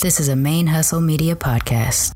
[0.00, 2.12] This is a Main Hustle Media podcast.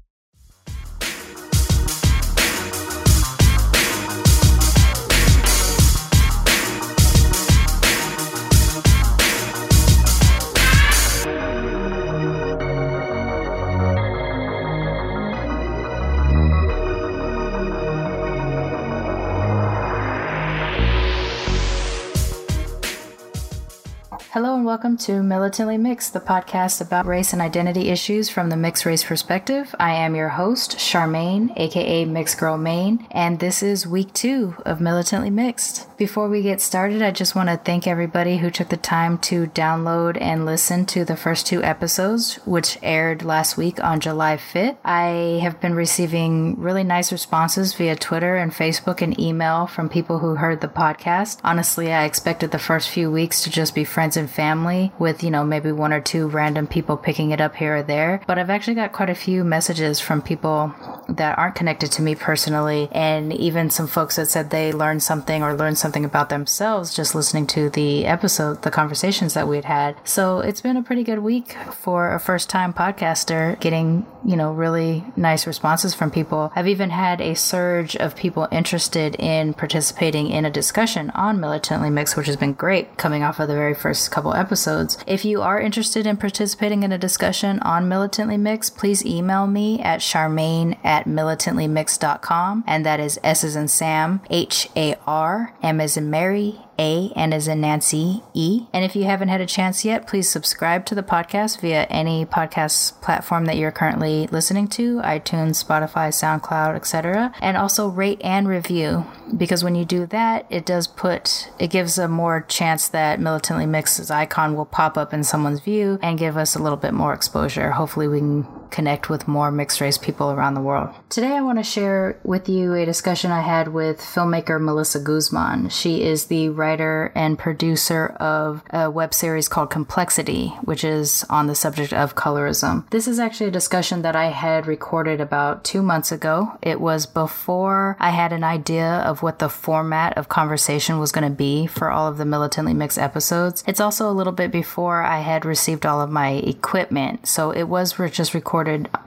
[25.33, 29.75] Militantly Mixed, the podcast about race and identity issues from the mixed race perspective.
[29.81, 34.79] I am your host, Charmaine, aka Mixed Girl Maine, and this is week two of
[34.79, 35.89] Militantly Mixed.
[35.97, 39.47] Before we get started, I just want to thank everybody who took the time to
[39.47, 44.77] download and listen to the first two episodes, which aired last week on July 5th.
[44.85, 50.19] I have been receiving really nice responses via Twitter and Facebook and email from people
[50.19, 51.39] who heard the podcast.
[51.43, 55.31] Honestly, I expected the first few weeks to just be friends and family with, you
[55.31, 58.23] know, maybe one or two random people picking it up here or there.
[58.27, 60.75] But I've actually got quite a few messages from people
[61.09, 65.43] that aren't connected to me personally, and even some folks that said they learned something
[65.43, 69.97] or learned something about themselves just listening to the episode, the conversations that we'd had.
[70.05, 74.53] So it's been a pretty good week for a first time podcaster getting, you know,
[74.53, 76.53] really nice responses from people.
[76.55, 81.91] I've even had a surge of people interested in participating in a discussion on Militantly
[81.91, 84.99] Mixed, which has been great coming off of the very first couple episodes.
[85.13, 89.79] If you are interested in participating in a discussion on Militantly Mixed, please email me
[89.83, 92.65] at charmaine at militantlymixed.com.
[92.67, 97.13] And that is S as in Sam, H A R, M as in Mary, a
[97.15, 98.67] and as in Nancy E.
[98.73, 102.27] And if you haven't had a chance yet, please subscribe to the podcast via any
[102.27, 107.33] podcast platform that you're currently listening to, iTunes, Spotify, SoundCloud, etc.
[107.41, 111.99] And also rate and review because when you do that, it does put it gives
[111.99, 116.37] a more chance that Militantly Mixed's icon will pop up in someone's view and give
[116.37, 117.71] us a little bit more exposure.
[117.71, 120.91] Hopefully we can connect with more mixed race people around the world.
[121.11, 125.69] Today I want to share with you a discussion I had with filmmaker Melissa Guzman.
[125.69, 131.47] She is the writer and producer of a web series called Complexity, which is on
[131.47, 132.89] the subject of colorism.
[132.91, 136.59] This is actually a discussion that I had recorded about two months ago.
[136.63, 141.29] It was before I had an idea of what the format of conversation was going
[141.29, 143.63] to be for all of the militantly mixed episodes.
[143.67, 147.29] It's also a little bit before I had received all of my equipment.
[147.29, 148.62] So it was just recorded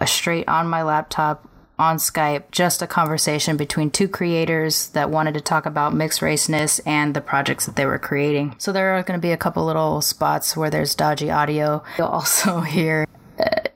[0.06, 5.42] straight on my laptop on Skype, just a conversation between two creators that wanted to
[5.42, 8.56] talk about mixed raceness and the projects that they were creating.
[8.58, 11.84] So there are going to be a couple little spots where there's dodgy audio.
[11.98, 13.06] You'll also hear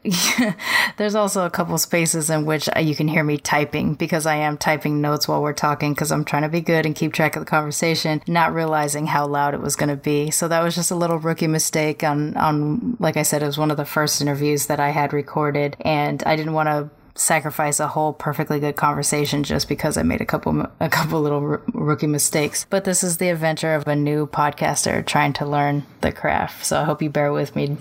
[0.98, 4.36] there's also a couple spaces in which uh, you can hear me typing because I
[4.36, 7.36] am typing notes while we're talking because I'm trying to be good and keep track
[7.36, 10.32] of the conversation, not realizing how loud it was going to be.
[10.32, 13.58] So that was just a little rookie mistake on on like I said it was
[13.58, 17.82] one of the first interviews that I had recorded and I didn't want to sacrifice
[17.82, 21.62] a whole perfectly good conversation just because I made a couple a couple little r-
[21.74, 22.66] rookie mistakes.
[22.70, 26.66] But this is the adventure of a new podcaster trying to learn the craft.
[26.66, 27.78] So I hope you bear with me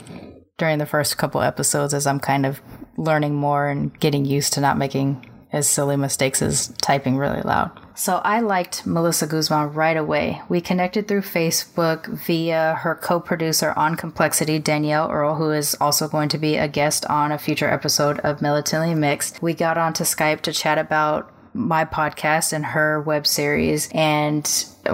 [0.59, 2.61] during the first couple episodes as I'm kind of
[2.97, 7.71] learning more and getting used to not making as silly mistakes as typing really loud.
[7.95, 10.41] So I liked Melissa Guzman right away.
[10.49, 16.07] We connected through Facebook via her co producer on Complexity, Danielle Earl, who is also
[16.07, 19.43] going to be a guest on a future episode of Militantly Mixed.
[19.43, 24.47] We got onto Skype to chat about my podcast and her web series and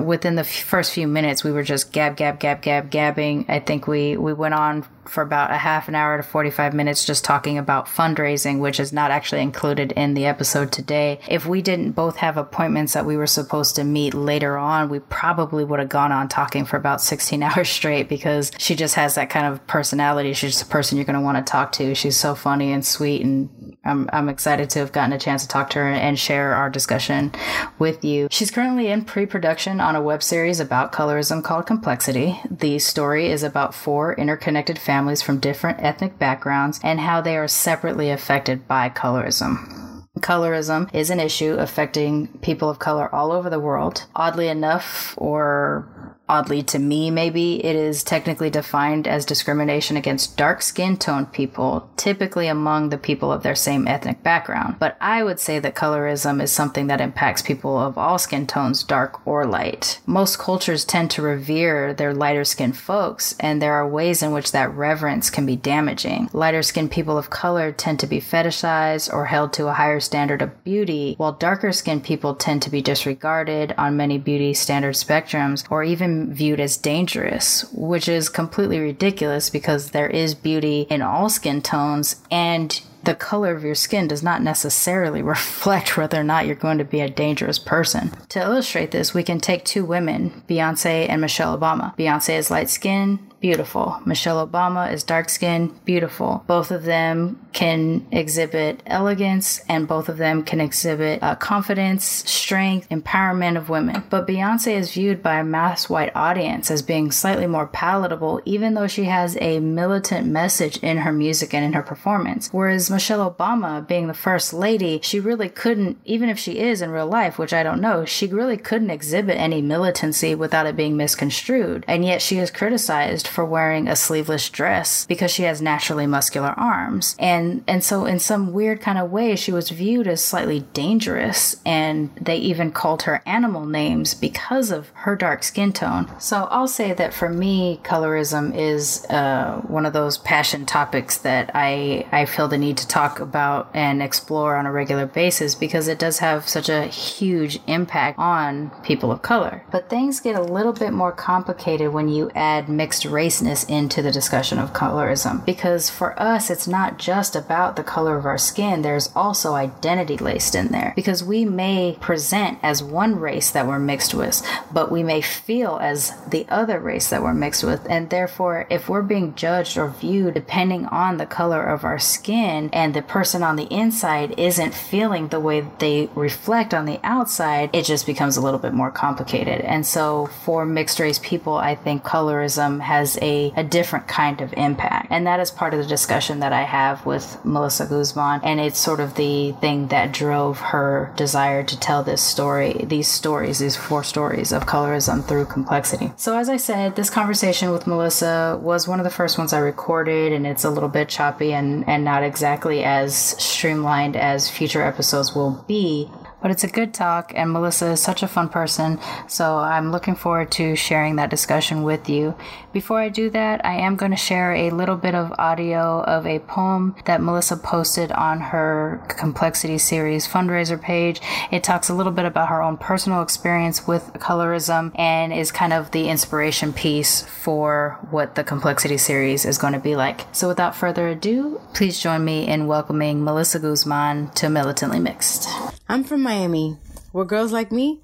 [0.03, 3.45] within the first few minutes we were just gab gab gab gab gabbing.
[3.49, 7.05] I think we we went on for about a half an hour to 45 minutes
[7.05, 11.21] just talking about fundraising which is not actually included in the episode today.
[11.29, 15.01] If we didn't both have appointments that we were supposed to meet later on we
[15.01, 19.15] probably would have gone on talking for about 16 hours straight because she just has
[19.15, 20.33] that kind of personality.
[20.33, 21.95] She's just a person you're going to want to talk to.
[21.95, 25.49] She's so funny and sweet and I'm, I'm excited to have gotten a chance to
[25.49, 27.33] talk to her and share our discussion
[27.79, 28.29] with you.
[28.31, 32.41] She's currently in pre-production on a web series about colorism called Complexity.
[32.51, 37.47] The story is about four interconnected families from different ethnic backgrounds and how they are
[37.47, 40.07] separately affected by colorism.
[40.21, 44.07] Colorism is an issue affecting people of color all over the world.
[44.17, 50.63] Oddly enough, or oddly to me maybe, it is technically defined as discrimination against dark
[50.63, 54.77] skin toned people, typically among the people of their same ethnic background.
[54.79, 58.83] But I would say that colorism is something that impacts people of all skin tones,
[58.83, 60.01] dark or light.
[60.07, 64.53] Most cultures tend to revere their lighter skinned folks, and there are ways in which
[64.53, 66.31] that reverence can be damaging.
[66.33, 70.43] Lighter skinned people of color tend to be fetishized or held to a higher standard
[70.43, 75.65] of beauty, while darker skinned people tend to be disregarded on many beauty standard spectrums
[75.71, 81.29] or even viewed as dangerous, which is completely ridiculous because there is beauty in all
[81.29, 86.47] skin tones and the color of your skin does not necessarily reflect whether or not
[86.47, 88.13] you're going to be a dangerous person.
[88.31, 91.97] To illustrate this, we can take two women, Beyonce and Michelle Obama.
[91.97, 94.01] Beyonce is light skinned, beautiful.
[94.07, 96.43] Michelle Obama is dark skinned, beautiful.
[96.47, 102.89] Both of them can exhibit elegance and both of them can exhibit uh, confidence, strength,
[102.89, 104.03] empowerment of women.
[104.09, 108.73] But Beyonce is viewed by a mass white audience as being slightly more palatable, even
[108.73, 112.49] though she has a militant message in her music and in her performance.
[112.51, 116.89] Whereas Michelle Obama, being the first lady, she really couldn't, even if she is in
[116.89, 120.97] real life, which I don't know, she really couldn't exhibit any militancy without it being
[120.97, 121.85] misconstrued.
[121.87, 126.55] And yet she is criticized for wearing a sleeveless dress because she has naturally muscular
[126.57, 127.17] arms.
[127.19, 131.57] And and so in some weird kind of way she was viewed as slightly dangerous
[131.67, 136.11] and they even called her animal names because of her dark skin tone.
[136.19, 141.51] So I'll say that for me colorism is uh, one of those passion topics that
[141.55, 145.89] I I feel the need to talk about and explore on a regular basis because
[145.89, 149.65] it does have such a huge impact on people of color.
[149.71, 154.13] But things get a little bit more complicated when you add mixed raceness into the
[154.13, 158.83] discussion of colorism because for us, it's not just about the color of our skin,
[158.83, 163.79] there's also identity laced in there because we may present as one race that we're
[163.79, 167.87] mixed with, but we may feel as the other race that we're mixed with.
[167.89, 172.71] And therefore, if we're being judged or viewed depending on the color of our skin
[172.73, 177.71] and the person on the inside isn't feeling the way they reflect on the outside,
[177.73, 179.61] it just becomes a little bit more complicated.
[179.61, 184.53] And so for mixed race people, I think colorism has a, a different kind of
[184.55, 185.09] impact.
[185.11, 188.41] And that is part of the discussion that I have with Melissa Guzman.
[188.43, 193.09] And it's sort of the thing that drove her desire to tell this story, these
[193.09, 196.13] stories, these four stories of colorism through complexity.
[196.17, 199.59] So, as I said, this conversation with Melissa was one of the first ones I
[199.59, 204.83] recorded, and it's a little bit choppy and, and not exactly as streamlined as future
[204.83, 206.09] episodes will be.
[206.45, 210.15] But it's a good talk, and Melissa is such a fun person, so I'm looking
[210.15, 212.35] forward to sharing that discussion with you.
[212.75, 216.27] Before I do that, I am going to share a little bit of audio of
[216.27, 221.23] a poem that Melissa posted on her Complexity Series fundraiser page.
[221.51, 225.73] It talks a little bit about her own personal experience with colorism and is kind
[225.73, 230.27] of the inspiration piece for what the Complexity Series is going to be like.
[230.33, 235.49] So without further ado, please join me in welcoming Melissa Guzman to Militantly Mixed.
[235.87, 236.79] I'm from Miami,
[237.13, 238.01] where girls like me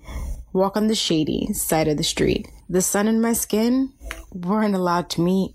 [0.53, 2.47] walk on the shady side of the street.
[2.69, 3.95] The sun and my skin
[4.33, 5.55] weren't allowed to meet.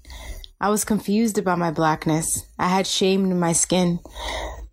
[0.60, 2.48] I was confused about my blackness.
[2.58, 4.00] I had shame in my skin.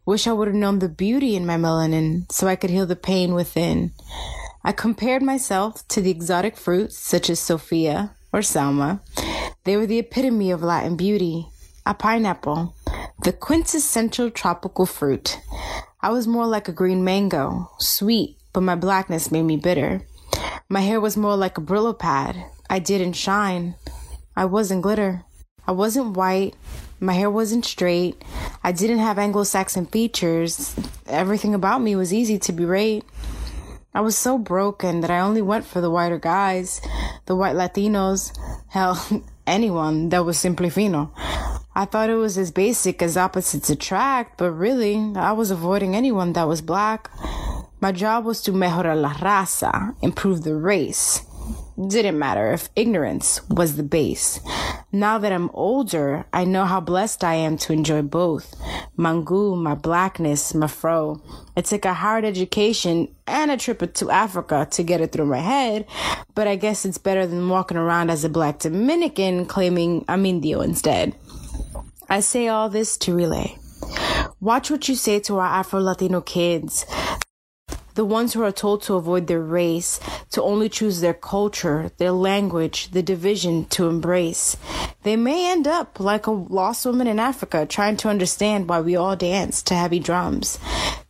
[0.06, 2.96] Wish I would have known the beauty in my melanin so I could heal the
[2.96, 3.92] pain within.
[4.64, 9.00] I compared myself to the exotic fruits such as Sofia or Salma.
[9.64, 11.48] They were the epitome of Latin beauty.
[11.84, 12.74] A pineapple,
[13.24, 15.38] the quintessential tropical fruit.
[16.04, 20.02] I was more like a green mango, sweet, but my blackness made me bitter.
[20.68, 22.44] My hair was more like a Brillo pad.
[22.68, 23.76] I didn't shine.
[24.34, 25.24] I wasn't glitter.
[25.64, 26.56] I wasn't white.
[26.98, 28.20] My hair wasn't straight.
[28.64, 30.74] I didn't have Anglo Saxon features.
[31.06, 33.04] Everything about me was easy to berate.
[33.94, 36.80] I was so broken that I only went for the whiter guys,
[37.26, 38.36] the white Latinos,
[38.68, 39.00] hell,
[39.46, 41.12] anyone that was simply fino.
[41.74, 46.34] I thought it was as basic as opposites attract, but really, I was avoiding anyone
[46.34, 47.10] that was black.
[47.80, 51.22] My job was to mejorar la raza, improve the race.
[51.88, 54.38] Didn't matter if ignorance was the base.
[54.92, 58.54] Now that I'm older, I know how blessed I am to enjoy both.
[58.98, 61.22] Mangu, my blackness, my fro.
[61.56, 65.38] It took a hard education and a trip to Africa to get it through my
[65.38, 65.86] head,
[66.34, 70.60] but I guess it's better than walking around as a black Dominican claiming I'm Indio
[70.60, 71.16] instead.
[72.12, 73.56] I say all this to relay.
[74.38, 76.84] Watch what you say to our Afro Latino kids.
[77.94, 79.98] The ones who are told to avoid their race,
[80.32, 84.58] to only choose their culture, their language, the division to embrace.
[85.04, 88.94] They may end up like a lost woman in Africa trying to understand why we
[88.94, 90.58] all dance to heavy drums.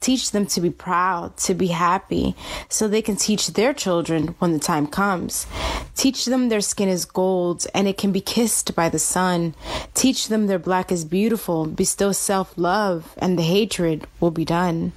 [0.02, 2.34] Teach them to be proud, to be happy,
[2.68, 5.46] so they can teach their children when the time comes.
[5.94, 9.54] Teach them their skin is gold and it can be kissed by the sun.
[9.94, 14.92] Teach them their black is beautiful, bestow self love, and the hatred will be done.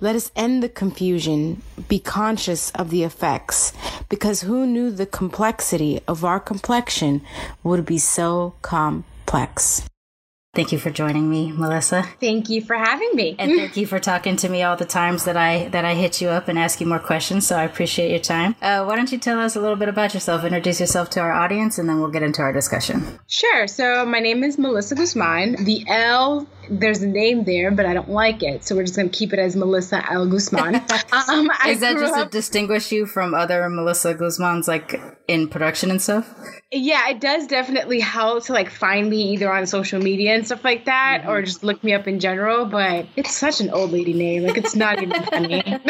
[0.00, 3.72] Let us end the confusion, be conscious of the effects,
[4.10, 7.22] because who knew the complexity of our complexion
[7.62, 9.88] would be so complex?
[10.54, 12.02] Thank you for joining me, Melissa.
[12.20, 13.34] Thank you for having me.
[13.38, 16.20] And thank you for talking to me all the times that I that I hit
[16.20, 17.46] you up and ask you more questions.
[17.46, 18.54] So I appreciate your time.
[18.60, 20.44] Uh, why don't you tell us a little bit about yourself?
[20.44, 23.18] Introduce yourself to our audience, and then we'll get into our discussion.
[23.28, 23.66] Sure.
[23.66, 25.64] So my name is Melissa Guzman.
[25.64, 28.64] The L there's a name there, but I don't like it.
[28.64, 30.28] So we're just going to keep it as Melissa L.
[30.28, 30.74] Guzman.
[31.12, 35.90] um, Is that just up- to distinguish you from other Melissa Guzmans, like in production
[35.90, 36.32] and stuff?
[36.74, 40.64] Yeah, it does definitely help to like find me either on social media and stuff
[40.64, 41.30] like that, mm-hmm.
[41.30, 42.64] or just look me up in general.
[42.64, 45.62] But it's such an old lady name; like it's not even funny.
[45.66, 45.82] I'm like,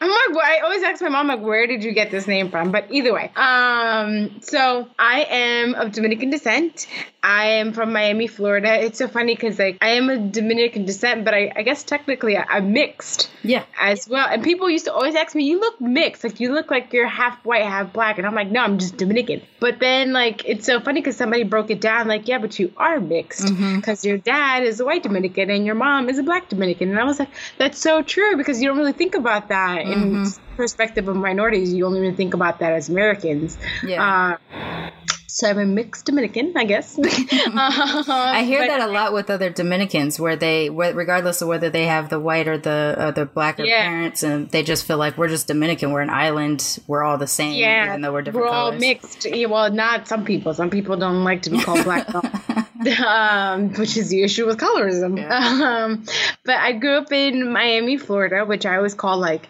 [0.00, 3.12] I always ask my mom like, "Where did you get this name from?" But either
[3.12, 6.86] way, um, so I am of Dominican descent.
[7.22, 8.82] I am from Miami, Florida.
[8.82, 12.36] It's so funny because like I am a Dominican descent, but I, I guess technically
[12.36, 13.30] I, am mixed.
[13.42, 13.64] Yeah.
[13.78, 14.26] As well.
[14.26, 16.24] And people used to always ask me, "You look mixed.
[16.24, 18.96] Like you look like you're half white, half black." And I'm like, "No, I'm just
[18.96, 22.58] Dominican." But then like it's so funny because somebody broke it down like, "Yeah, but
[22.58, 24.08] you are mixed because mm-hmm.
[24.08, 27.04] your dad is a white Dominican and your mom is a black Dominican." And I
[27.04, 30.24] was like, "That's so true because you don't really think about that mm-hmm.
[30.24, 31.72] in perspective of minorities.
[31.74, 34.38] You only even think about that as Americans." Yeah.
[34.50, 34.90] Uh,
[35.30, 36.98] so I'm a mixed Dominican, I guess.
[36.98, 37.02] uh,
[37.54, 41.86] I hear but, that a lot with other Dominicans, where they, regardless of whether they
[41.86, 43.82] have the white or the uh, the black yeah.
[43.82, 45.92] parents, and they just feel like we're just Dominican.
[45.92, 46.80] We're an island.
[46.86, 48.44] We're all the same, yeah, even though we're different.
[48.44, 48.74] We're colors.
[48.74, 49.24] all mixed.
[49.24, 50.52] Yeah, well, not some people.
[50.52, 52.08] Some people don't like to be called black.
[52.88, 55.18] um, which is the issue with colorism.
[55.18, 55.60] Yeah.
[55.80, 56.04] Um,
[56.44, 59.46] but I grew up in Miami, Florida, which I always call like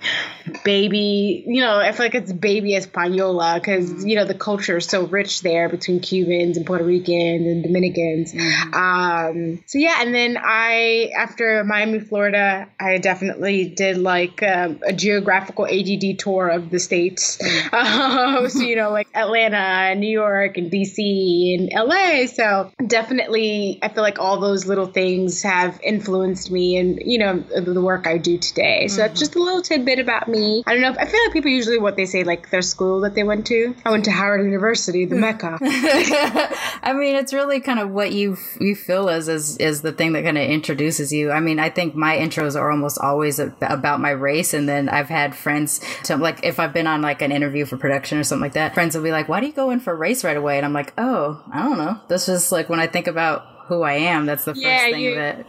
[0.65, 1.45] baby.
[1.47, 4.09] You know, I feel like it's baby Española because mm-hmm.
[4.09, 8.33] you know the culture is so rich there between Cubans and Puerto Ricans and Dominicans.
[8.33, 8.75] Mm-hmm.
[8.75, 14.93] Um, so yeah, and then I after Miami, Florida, I definitely did like um, a
[14.93, 17.39] geographical ADD tour of the states.
[17.39, 18.47] Mm-hmm.
[18.51, 22.27] So you know, like Atlanta, and New York, and DC, and LA.
[22.27, 27.19] So definitely definitely, I feel like all those little things have influenced me and, you
[27.19, 28.89] know, the work I do today.
[28.89, 29.09] So mm-hmm.
[29.09, 30.62] that's just a little tidbit about me.
[30.67, 30.91] I don't know.
[30.91, 33.47] If, I feel like people usually what they say, like their school that they went
[33.49, 33.75] to.
[33.85, 35.59] I went to Howard University, the Mecca.
[35.62, 40.12] I mean, it's really kind of what you you feel as is, is the thing
[40.15, 41.31] that kind of introduces you.
[41.31, 44.55] I mean, I think my intros are almost always about my race.
[44.55, 47.77] And then I've had friends to, like, if I've been on like an interview for
[47.77, 49.95] production or something like that, friends will be like, why do you go in for
[49.95, 50.57] race right away?
[50.57, 52.00] And I'm like, oh, I don't know.
[52.09, 54.26] This is like when I think about who I am.
[54.26, 55.47] That's the first yeah, thing you, that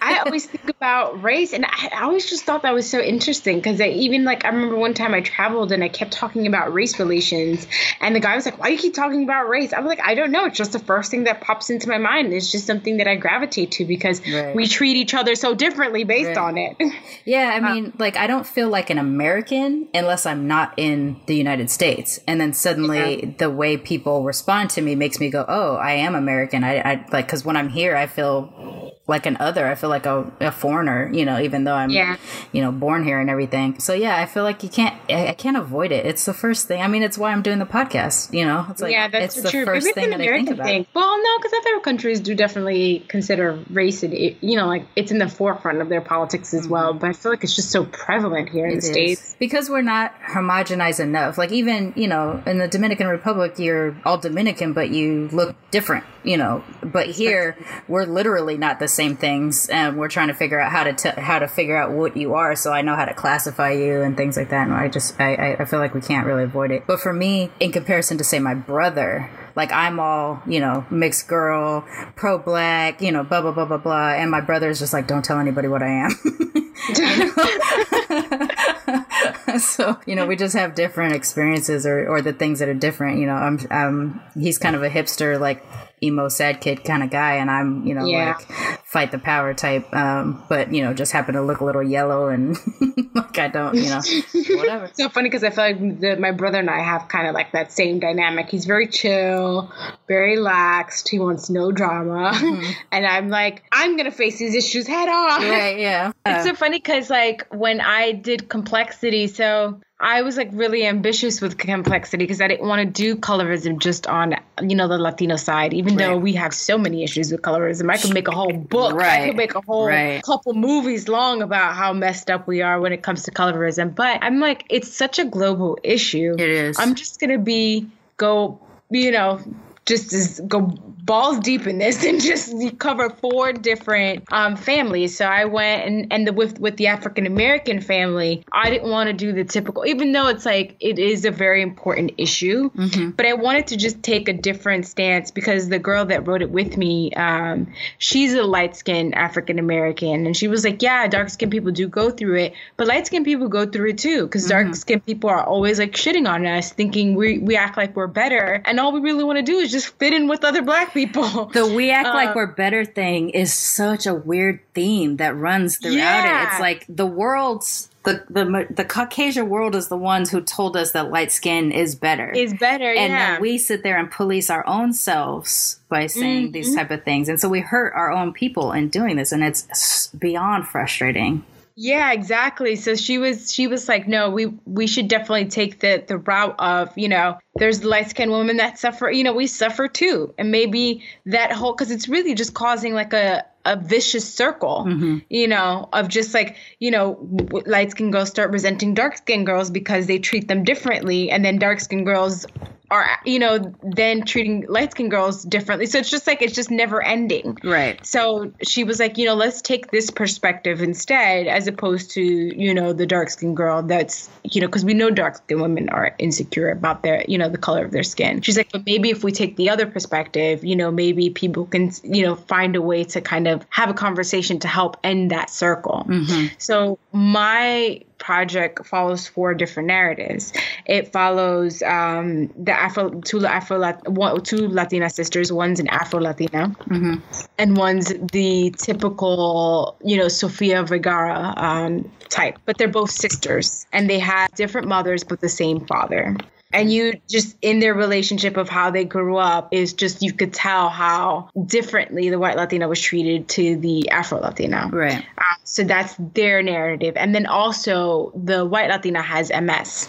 [0.00, 3.80] I always think about race, and I, always just thought that was so interesting because
[3.80, 6.98] I even like I remember one time I traveled and I kept talking about race
[6.98, 7.66] relations,
[8.00, 10.00] and the guy was like, "Why do you keep talking about race?" I was like,
[10.00, 10.46] "I don't know.
[10.46, 12.32] It's just the first thing that pops into my mind.
[12.32, 14.54] It's just something that I gravitate to because right.
[14.54, 16.38] we treat each other so differently based right.
[16.38, 16.76] on it."
[17.24, 21.20] Yeah, I uh, mean, like I don't feel like an American unless I'm not in
[21.26, 23.30] the United States, and then suddenly yeah.
[23.38, 27.06] the way people respond to me makes me go, "Oh, I am American." I, I
[27.12, 29.66] like because when I'm here, I feel like an other.
[29.66, 32.16] I feel like a, a foreigner, you know, even though I'm, yeah.
[32.52, 33.78] you know, born here and everything.
[33.80, 36.06] So yeah, I feel like you can't, I, I, can't avoid it.
[36.06, 36.80] It's the first thing.
[36.80, 38.32] I mean, it's why I'm doing the podcast.
[38.32, 39.64] You know, it's like yeah, that's it's the true.
[39.64, 40.80] first thing that American I think thing.
[40.82, 40.94] about.
[40.94, 45.18] Well, no, because other countries do definitely consider race, and you know, like it's in
[45.18, 46.72] the forefront of their politics as mm-hmm.
[46.72, 46.94] well.
[46.94, 48.92] But I feel like it's just so prevalent here in it the is.
[48.92, 51.36] states because we're not homogenized enough.
[51.36, 56.04] Like even you know, in the Dominican Republic, you're all Dominican, but you look different.
[56.22, 57.56] You know, but here
[57.88, 61.20] we're literally not the same things, and we're trying to figure out how to t-
[61.20, 64.16] how to figure out what you are, so I know how to classify you and
[64.16, 64.66] things like that.
[64.66, 66.86] And I just I, I feel like we can't really avoid it.
[66.86, 71.26] But for me, in comparison to say my brother, like I'm all you know mixed
[71.26, 71.86] girl,
[72.16, 75.06] pro black, you know, blah blah blah blah blah, and my brother is just like,
[75.06, 76.10] don't tell anybody what I am.
[79.58, 83.18] so you know we just have different experiences or, or the things that are different
[83.18, 85.64] you know i'm um he's kind of a hipster like
[86.02, 88.34] emo sad kid kind of guy and i'm you know yeah.
[88.36, 91.82] like fight the power type um but you know just happen to look a little
[91.82, 92.56] yellow and
[93.14, 94.00] like i don't you know
[94.56, 94.86] whatever.
[94.86, 97.34] It's so funny because i feel like the, my brother and i have kind of
[97.34, 98.48] like that same dynamic.
[98.48, 99.72] He's very chill
[100.08, 102.70] very laxed he wants no drama mm-hmm.
[102.92, 105.42] and i'm like i'm gonna face these issues head on.
[105.42, 106.12] Right yeah.
[106.26, 111.42] It's so funny because like when i did complexity so I was like really ambitious
[111.42, 115.36] with complexity because I didn't want to do colorism just on you know the Latino
[115.36, 115.74] side.
[115.74, 116.06] Even right.
[116.06, 118.94] though we have so many issues with colorism, I could make a whole book.
[118.94, 119.20] Right.
[119.20, 120.22] I could make a whole right.
[120.22, 123.94] couple movies long about how messed up we are when it comes to colorism.
[123.94, 126.34] But I'm like, it's such a global issue.
[126.38, 126.78] It is.
[126.78, 129.38] I'm just gonna be go, you know,
[129.84, 130.78] just is go
[131.10, 135.16] balls deep in this and just cover four different um, families.
[135.16, 139.08] So I went and and the, with with the African American family, I didn't want
[139.08, 143.10] to do the typical, even though it's like it is a very important issue, mm-hmm.
[143.10, 146.50] but I wanted to just take a different stance because the girl that wrote it
[146.50, 151.30] with me, um, she's a light skinned African American, and she was like, yeah, dark
[151.30, 154.44] skinned people do go through it, but light skinned people go through it too because
[154.44, 154.66] mm-hmm.
[154.66, 158.06] dark skinned people are always like shitting on us, thinking we we act like we're
[158.06, 160.94] better, and all we really want to do is just fit in with other black
[160.94, 160.99] people.
[161.52, 165.76] The we act like uh, we're better thing is such a weird theme that runs
[165.78, 166.42] throughout yeah.
[166.42, 166.48] it.
[166.48, 170.92] It's like the world's the, the the Caucasian world is the ones who told us
[170.92, 172.30] that light skin is better.
[172.30, 173.40] Is better, and yeah.
[173.40, 176.52] we sit there and police our own selves by saying mm-hmm.
[176.52, 179.44] these type of things, and so we hurt our own people in doing this, and
[179.44, 181.44] it's beyond frustrating.
[181.82, 182.76] Yeah, exactly.
[182.76, 186.54] So she was she was like, no, we we should definitely take the the route
[186.58, 189.10] of you know, there's light skinned women that suffer.
[189.10, 193.14] You know, we suffer too, and maybe that whole because it's really just causing like
[193.14, 195.18] a a vicious circle, mm-hmm.
[195.30, 197.18] you know, of just like, you know,
[197.64, 201.30] light skinned girls start resenting dark skinned girls because they treat them differently.
[201.30, 202.44] And then dark skinned girls
[202.90, 205.86] are you know then treating light skinned girls differently.
[205.86, 207.58] So it's just like it's just never ending.
[207.62, 208.04] Right.
[208.04, 212.74] So she was like you know let's take this perspective instead as opposed to you
[212.74, 216.14] know the dark skinned girl that's you know because we know dark skinned women are
[216.18, 218.42] insecure about their you know the color of their skin.
[218.42, 221.92] She's like but maybe if we take the other perspective you know maybe people can
[222.02, 225.50] you know find a way to kind of have a conversation to help end that
[225.50, 226.04] circle.
[226.08, 226.54] Mm-hmm.
[226.58, 230.52] so my project follows four different narratives.
[230.86, 235.52] It follows um, the Afro two Afro two Latina sisters.
[235.52, 237.14] One's an Afro Latina, mm-hmm.
[237.58, 242.58] and one's the typical you know Sofia Vergara um, type.
[242.64, 246.36] But they're both sisters, and they have different mothers but the same father
[246.72, 250.52] and you just in their relationship of how they grew up is just you could
[250.52, 255.84] tell how differently the white latina was treated to the afro latina right uh, so
[255.84, 260.08] that's their narrative and then also the white latina has ms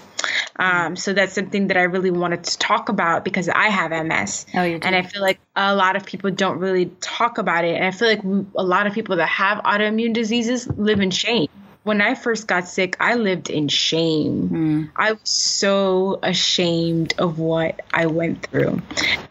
[0.58, 4.46] um, so that's something that I really wanted to talk about because I have MS.
[4.54, 4.60] Oh?
[4.60, 7.76] And I feel like a lot of people don't really talk about it.
[7.76, 8.24] And I feel like
[8.56, 11.50] a lot of people that have autoimmune diseases live in shame
[11.84, 14.50] when I first got sick, I lived in shame.
[14.50, 14.92] Mm.
[14.96, 18.82] I was so ashamed of what I went through.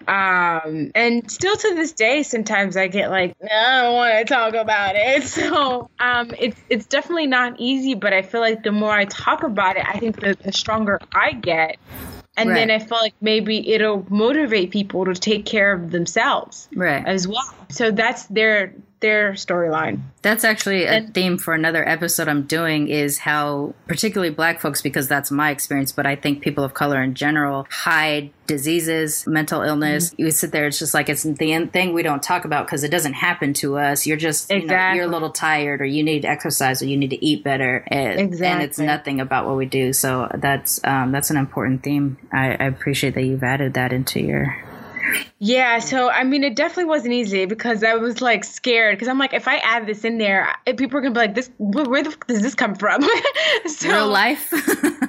[0.09, 4.55] Um, and still to this day, sometimes I get like, I don't want to talk
[4.55, 5.25] about it.
[5.41, 9.43] So um, it's it's definitely not easy, but I feel like the more I talk
[9.43, 11.79] about it, I think the, the stronger I get.
[12.37, 12.57] And right.
[12.57, 17.07] then I feel like maybe it'll motivate people to take care of themselves right.
[17.07, 17.55] as well.
[17.69, 20.03] So that's their their storyline.
[20.23, 24.83] That's actually a and, theme for another episode I'm doing is how particularly black folks
[24.83, 29.63] because that's my experience, but I think people of color in general hide diseases, mental
[29.63, 30.11] illness.
[30.11, 30.23] Mm-hmm.
[30.23, 32.91] You sit there it's just like it's the thing we don't talk about because it
[32.91, 34.07] doesn't happen to us.
[34.07, 34.61] You're just exactly.
[34.61, 37.43] you know, you're a little tired or you need exercise or you need to eat
[37.43, 38.47] better and, exactly.
[38.47, 39.93] and it's nothing about what we do.
[39.93, 42.19] So that's um, that's an important theme.
[42.33, 44.57] I, I appreciate that you've added that into your
[45.39, 49.19] yeah, so I mean, it definitely wasn't easy because I was like scared because I'm
[49.19, 52.11] like, if I add this in there, people are gonna be like, "This, where the
[52.11, 53.03] fuck does this come from?"
[53.67, 54.53] so, Real life.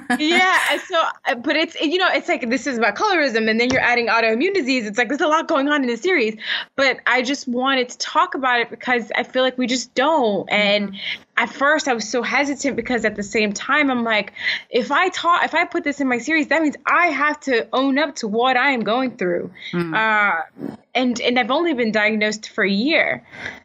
[0.18, 3.70] yeah, so uh, but it's you know, it's like this is about colorism, and then
[3.70, 4.86] you're adding autoimmune disease.
[4.86, 6.36] It's like there's a lot going on in the series,
[6.76, 10.48] but I just wanted to talk about it because I feel like we just don't,
[10.50, 14.32] and mm-hmm at first I was so hesitant because at the same time I'm like,
[14.70, 17.68] if I talk, if I put this in my series, that means I have to
[17.72, 19.50] own up to what I am going through.
[19.72, 19.96] Mm.
[19.96, 23.24] Uh, and and I've only been diagnosed for a year.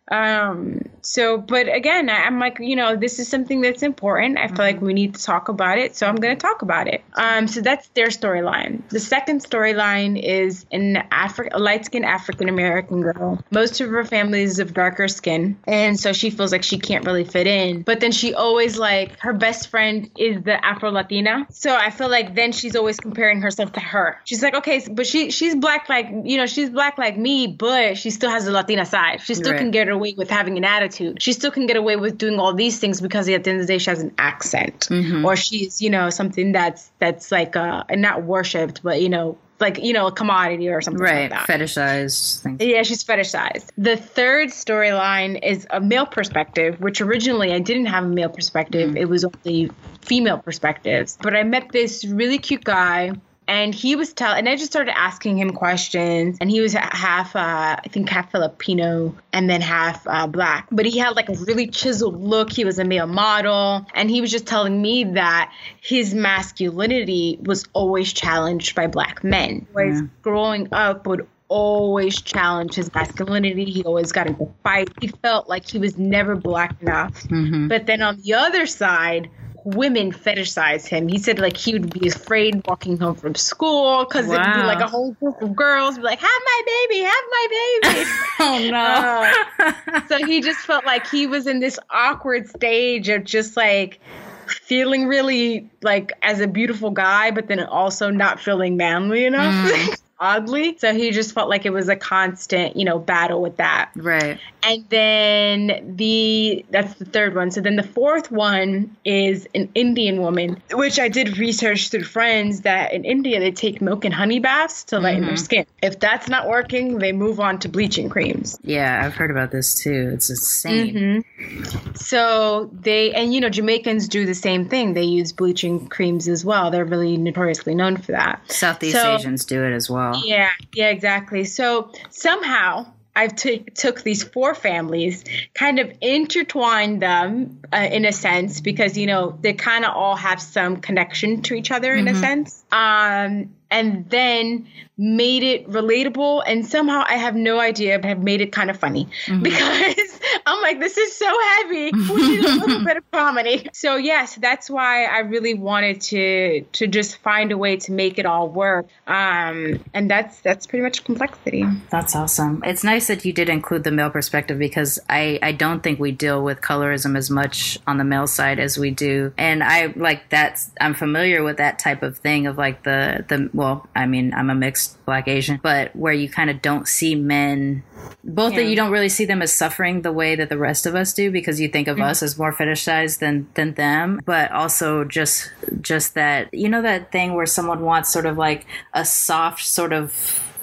[0.09, 4.37] Um, so, but again, I, am like, you know, this is something that's important.
[4.37, 6.87] I feel like we need to talk about it, so I'm going to talk about
[6.87, 7.03] it.
[7.15, 8.87] Um, so that's their storyline.
[8.89, 13.43] The second storyline is an Afri- a light skinned African American girl.
[13.51, 17.05] Most of her family is of darker skin, and so she feels like she can't
[17.05, 17.81] really fit in.
[17.81, 22.09] But then she always like her best friend is the Afro Latina, so I feel
[22.09, 24.19] like then she's always comparing herself to her.
[24.23, 27.97] She's like, okay, but she she's black like you know she's black like me, but
[27.97, 29.21] she still has the Latina side.
[29.21, 29.59] She still right.
[29.59, 31.21] can get away with having an attitude.
[31.21, 33.67] She still can get away with doing all these things because at the end of
[33.67, 35.25] the day, she has an accent, mm-hmm.
[35.25, 39.79] or she's you know something that's that's like uh not worshipped, but you know like
[39.83, 42.61] you know a commodity or something right like fetishized things.
[42.61, 48.03] yeah she's fetishized the third storyline is a male perspective which originally i didn't have
[48.03, 48.97] a male perspective mm.
[48.97, 53.11] it was only female perspectives but i met this really cute guy
[53.47, 57.35] and he was telling and i just started asking him questions and he was half
[57.35, 61.33] uh, i think half filipino and then half uh, black but he had like a
[61.47, 65.51] really chiseled look he was a male model and he was just telling me that
[65.81, 70.01] his masculinity was always challenged by black men yeah.
[70.21, 73.65] growing up would always challenged his masculinity.
[73.65, 74.91] He always got into fights.
[74.99, 77.23] He felt like he was never black enough.
[77.23, 77.67] Mm-hmm.
[77.67, 79.29] But then on the other side,
[79.75, 81.07] women fetishize him.
[81.07, 84.63] He said like he would be afraid walking home from school because it would be
[84.63, 87.47] like a whole group of girls be like, "Have my baby, have my
[87.81, 89.65] baby." Oh no.
[89.65, 93.99] Uh, so he just felt like he was in this awkward stage of just like
[94.47, 99.53] feeling really like as a beautiful guy, but then also not feeling manly enough.
[99.53, 100.01] Mm.
[100.19, 100.77] Oddly.
[100.79, 103.91] So he just felt like it was a constant, you know, battle with that.
[103.95, 104.39] right.
[104.63, 107.51] And then the that's the third one.
[107.51, 112.61] So then the fourth one is an Indian woman, which I did research through friends
[112.61, 115.43] that in India they take milk and honey baths to lighten their mm-hmm.
[115.43, 115.65] skin.
[115.81, 118.59] If that's not working, they move on to bleaching creams.
[118.63, 120.11] Yeah, I've heard about this too.
[120.13, 121.23] It's insane.
[121.39, 121.93] Mm-hmm.
[121.95, 124.93] So they and you know Jamaicans do the same thing.
[124.93, 126.71] They use bleaching creams as well.
[126.71, 128.41] They're really notoriously known for that.
[128.51, 130.06] Southeast So- Asians do it as well.
[130.23, 131.45] Yeah, yeah, exactly.
[131.45, 135.23] So somehow I've t- took these four families,
[135.55, 140.15] kind of intertwined them uh, in a sense because you know they kind of all
[140.15, 142.63] have some connection to each other in a sense.
[142.71, 144.67] Um, and then
[144.97, 148.77] made it relatable and somehow I have no idea, but have made it kind of
[148.77, 149.07] funny
[149.41, 151.91] because I'm like, this is so heavy.
[152.17, 153.69] We need a little bit of comedy.
[153.73, 158.17] So yes, that's why I really wanted to to just find a way to make
[158.17, 158.87] it all work.
[159.05, 161.65] Um, and that's that's pretty much complexity.
[161.89, 162.63] That's awesome.
[162.65, 166.11] It's nice that you did include the male perspective because I, I don't think we
[166.11, 169.33] deal with colorism as much on the male side as we do.
[169.37, 173.49] And I like that's I'm familiar with that type of thing of like the the
[173.53, 177.15] well, I mean, I'm a mixed black Asian, but where you kind of don't see
[177.15, 177.83] men
[178.23, 180.95] both that you don't really see them as suffering the way that the rest of
[180.95, 182.05] us do because you think of mm-hmm.
[182.05, 187.11] us as more fetishized than than them but also just just that you know that
[187.11, 190.11] thing where someone wants sort of like a soft sort of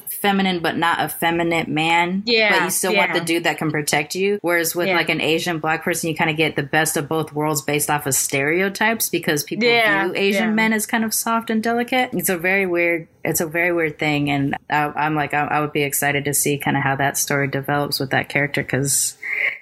[0.08, 4.14] feminine but not effeminate man Yeah, but you still want the dude that can protect
[4.14, 4.38] you?
[4.40, 4.96] Whereas with Yeah.
[4.96, 7.90] like an asian black person you kind of get the best of both worlds based
[7.90, 10.54] off of stereotypes because people Yeah, view asian yeah.
[10.54, 12.10] men as kind of soft and delicate.
[12.14, 15.60] It's a very weird it's a very weird thing and I, i'm like I, I
[15.60, 19.16] would be excited to see kind of how that story develops with that character because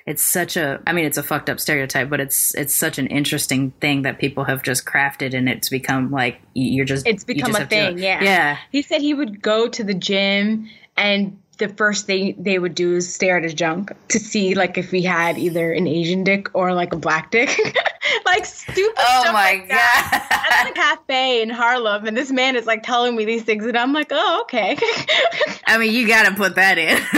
[0.06, 3.06] it's such a i mean it's a fucked up stereotype but it's it's such an
[3.06, 7.24] interesting thing that people have just crafted and it's become like you- you're just It's
[7.24, 7.98] become just a have to- thing.
[7.98, 8.22] yeah.
[8.22, 12.74] yeah He said he would go to the gym and the first thing they would
[12.74, 16.24] do is stare at his junk to see like if he had either an Asian
[16.24, 17.48] dick or like a black dick.
[18.26, 20.48] like stupid oh stuff my like that.
[20.50, 23.64] I'm in a cafe in Harlem and this man is like telling me these things
[23.66, 24.76] and I'm like, oh, okay.
[25.66, 26.96] i mean you gotta put that in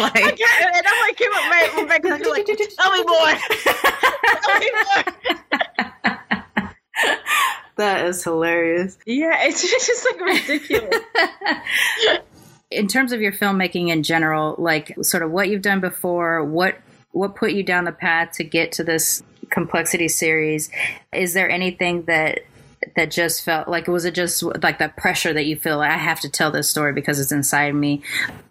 [0.00, 1.98] like and I'm like, my, my, my
[2.30, 3.34] like, tell me more.
[4.42, 5.04] tell me more.
[7.76, 11.04] that is hilarious Yeah, it's just like ridiculous.
[12.74, 16.76] In terms of your filmmaking in general, like sort of what you've done before, what
[17.12, 20.70] what put you down the path to get to this complexity series?
[21.12, 22.40] Is there anything that
[22.96, 25.96] that just felt like was it just like that pressure that you feel like I
[25.96, 28.02] have to tell this story because it's inside me?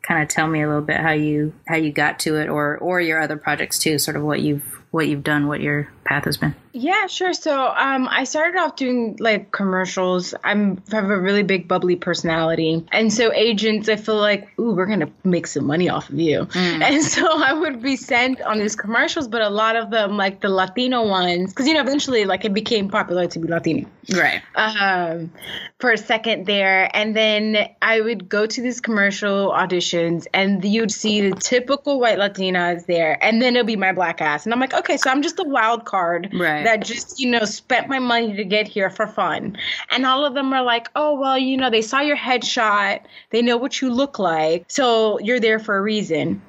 [0.03, 2.77] Kind of tell me a little bit how you how you got to it, or
[2.77, 6.25] or your other projects too, sort of what you've what you've done, what your path
[6.25, 6.55] has been.
[6.73, 7.33] Yeah, sure.
[7.33, 10.33] So um, I started off doing like commercials.
[10.43, 14.71] I'm I have a really big bubbly personality, and so agents, I feel like, ooh,
[14.71, 16.47] we're gonna make some money off of you.
[16.55, 20.39] And so I would be sent on these commercials, but a lot of them, like
[20.41, 24.41] the Latino ones, because you know eventually like it became popular to be Latino Right.
[24.55, 25.31] um,
[25.79, 26.89] for a second there.
[26.95, 32.17] And then I would go to these commercial auditions and you'd see the typical white
[32.17, 33.23] Latinas there.
[33.23, 34.45] And then it'll be my black ass.
[34.45, 36.63] And I'm like, okay, so I'm just a wild card Right.
[36.63, 39.57] that just, you know, spent my money to get here for fun.
[39.89, 43.01] And all of them are like, oh, well, you know, they saw your headshot.
[43.29, 44.65] They know what you look like.
[44.69, 46.41] So you're there for a reason.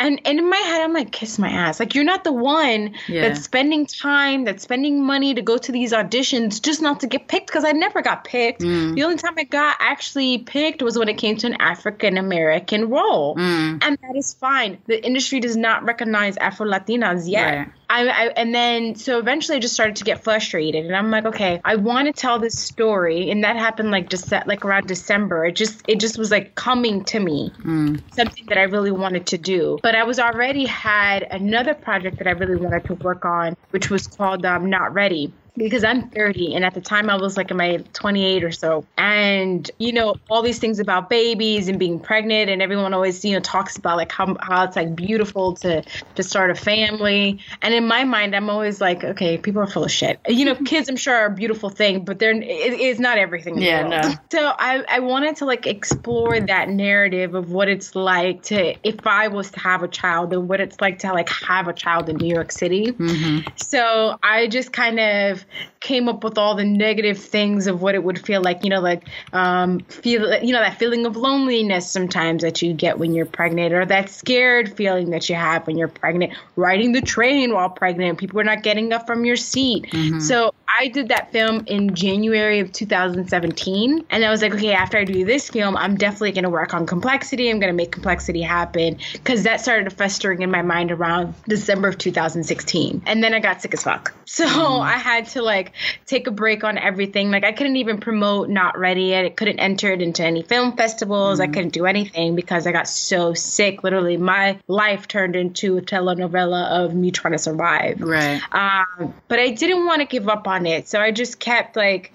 [0.00, 1.80] And, and in my head, I'm like, kiss my ass.
[1.80, 3.22] Like, you're not the one Yeah.
[3.22, 7.26] that's spending time, that's spending money to go to these auditions just not to get
[7.26, 8.60] picked because I never got picked.
[8.62, 8.94] Mm.
[8.94, 12.88] The only time I got actually picked was when it came to an African American
[12.90, 13.34] role.
[13.34, 13.82] Mm.
[13.82, 14.78] And that is fine.
[14.86, 17.56] The industry does not recognize Afro Latinas yet.
[17.56, 17.68] Right.
[17.90, 21.24] I, I and then so eventually I just started to get frustrated and I'm like
[21.24, 25.46] okay I want to tell this story and that happened like just like around December.
[25.46, 27.52] It just it just was like coming to me.
[28.10, 29.78] Something that I really wanted to do.
[29.82, 33.90] But I was already had another project that I really wanted to work on which
[33.90, 37.50] was called um, Not Ready because I'm 30 and at the time I was like
[37.50, 38.86] in my 28 or so.
[38.96, 43.32] And, you know, all these things about babies and being pregnant and everyone always, you
[43.34, 45.82] know, talks about like how, how it's like beautiful to,
[46.14, 47.40] to start a family.
[47.62, 50.20] And in my mind, I'm always like, okay, people are full of shit.
[50.28, 53.58] You know, kids I'm sure are a beautiful thing, but they're, it, it's not everything.
[53.58, 54.14] yeah, no.
[54.30, 59.06] So I, I wanted to like explore that narrative of what it's like to, if
[59.06, 62.08] I was to have a child and what it's like to like have a child
[62.08, 62.92] in New York City.
[62.92, 63.48] Mm-hmm.
[63.56, 65.44] So I just kind of
[65.80, 68.80] came up with all the negative things of what it would feel like, you know,
[68.80, 73.26] like um, feel, you know, that feeling of loneliness sometimes that you get when you're
[73.26, 77.70] pregnant, or that scared feeling that you have when you're pregnant, riding the train while
[77.70, 79.86] pregnant, people are not getting up from your seat.
[79.90, 80.20] Mm-hmm.
[80.20, 84.98] So I did that film in January of 2017, and I was like, okay, after
[84.98, 87.50] I do this film, I'm definitely going to work on complexity.
[87.50, 91.88] I'm going to make complexity happen because that started festering in my mind around December
[91.88, 94.12] of 2016, and then I got sick as fuck.
[94.24, 95.72] So I had to like
[96.06, 97.30] take a break on everything.
[97.30, 99.24] Like I couldn't even promote Not Ready yet.
[99.24, 101.40] It couldn't enter it into any film festivals.
[101.40, 103.82] I couldn't do anything because I got so sick.
[103.82, 108.00] Literally, my life turned into a telenovela of me trying to survive.
[108.00, 108.40] Right.
[108.52, 110.88] Um, but I didn't want to give up on it.
[110.88, 112.12] So I just kept like,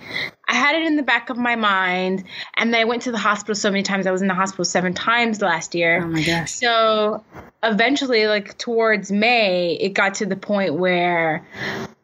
[0.48, 2.24] I had it in the back of my mind.
[2.56, 4.06] And then I went to the hospital so many times.
[4.08, 6.02] I was in the hospital seven times last year.
[6.04, 6.52] Oh my gosh.
[6.52, 7.24] So
[7.64, 11.46] eventually, like towards May, it got to the point where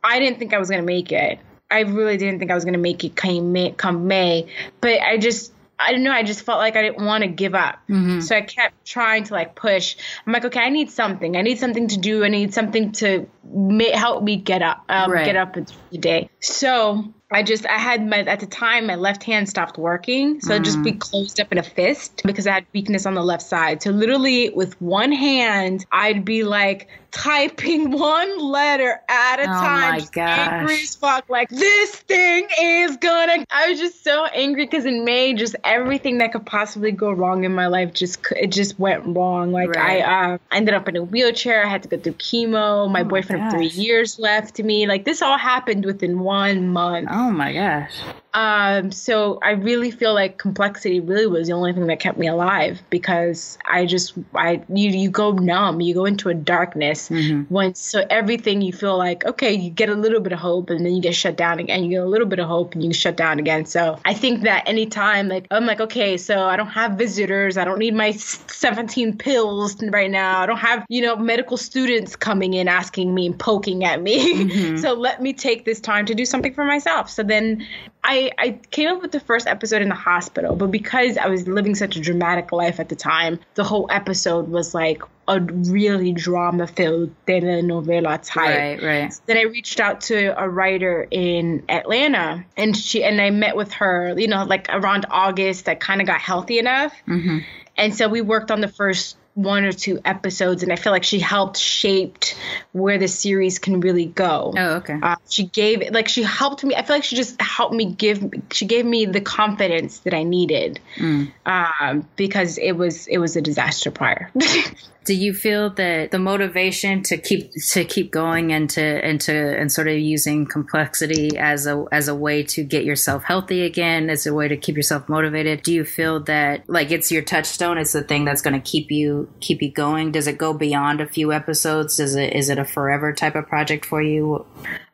[0.04, 1.40] I didn't think I was going to make it.
[1.72, 4.48] I really didn't think I was going to make it come May, come May.
[4.82, 6.12] But I just, I don't know.
[6.12, 7.78] I just felt like I didn't want to give up.
[7.90, 8.24] Mhm.
[8.24, 9.96] So I kept trying to like push.
[10.26, 11.38] I'm like, okay, I need something.
[11.38, 12.24] I need something to do.
[12.24, 15.26] I need something to ma- help me get up, um, Right.
[15.26, 15.54] get up
[15.92, 16.30] the day.
[16.40, 20.42] So I just, I had my, at the time, my left hand stopped working.
[20.42, 21.00] So I'd just be mm.
[21.00, 23.84] closed up in a fist because I had weakness on the left side.
[23.84, 29.92] So literally with one hand, I'd be like typing one letter at a Oh time.
[29.92, 31.30] my just Angry as fuck.
[31.30, 33.46] Like, this thing is gonna.
[33.50, 37.44] I was just so angry because in May, just everything that could possibly go wrong
[37.44, 39.52] in my life just it just went wrong.
[39.52, 40.04] Like Right.
[40.04, 41.66] I uh, ended up in a wheelchair.
[41.66, 42.90] I had to go through chemo.
[42.90, 44.88] My Oh my boyfriend of three years left me.
[44.88, 47.08] Like this all happened within one month.
[47.12, 47.94] Oh my gosh.
[48.34, 52.28] Um, so I really feel like complexity really was the only thing that kept me
[52.28, 57.48] alive because I just I you you go numb, you go into a darkness Mhm.
[57.50, 60.86] when so everything you feel like okay, you get a little bit of hope and
[60.86, 61.84] then you get shut down again.
[61.84, 63.66] You get a little bit of hope and you shut down again.
[63.66, 67.66] So I think that anytime like I'm like okay, so I don't have visitors, I
[67.66, 70.40] don't need my 17 pills right now.
[70.42, 74.20] I don't have you know medical students coming in asking me and poking at me.
[74.50, 74.80] Mhm.
[74.80, 77.10] so let me take this time to do something for myself.
[77.10, 77.66] So then
[78.04, 81.48] I, I came up with the first episode in the hospital, but because I was
[81.48, 86.14] living such a dramatic life at the time, the whole episode was like a really
[86.14, 88.82] drama filled telenovela type.
[88.82, 89.14] Right, right.
[89.26, 93.74] Then I reached out to a writer in Atlanta and she and I met with
[93.74, 96.94] her, you know, like around August that kind of got healthy enough.
[97.06, 97.40] hmm
[97.78, 101.04] And so we worked on the first one or two episodes and I feel like
[101.04, 102.36] she helped shaped
[102.74, 104.54] where the series can really go.
[104.58, 105.00] Oh, okay.
[105.02, 106.76] Uh, she gave like she helped me.
[106.76, 108.34] I feel like she just helped me give.
[108.52, 111.32] She gave me the confidence that I needed Mm.
[111.46, 114.32] um, because it was it was a disaster prior.
[115.10, 119.34] Do you feel that the motivation to keep to keep going and to and to
[119.34, 124.12] and sort of using complexity as a as a way to get yourself healthy again,
[124.12, 125.64] as a way to keep yourself motivated?
[125.64, 127.80] Do you feel that like it's your touchstone?
[127.80, 130.12] It's the thing that's going to keep you keep you going.
[130.12, 132.00] Does it go beyond a few episodes?
[132.00, 134.46] Is it is it a forever type of project for you?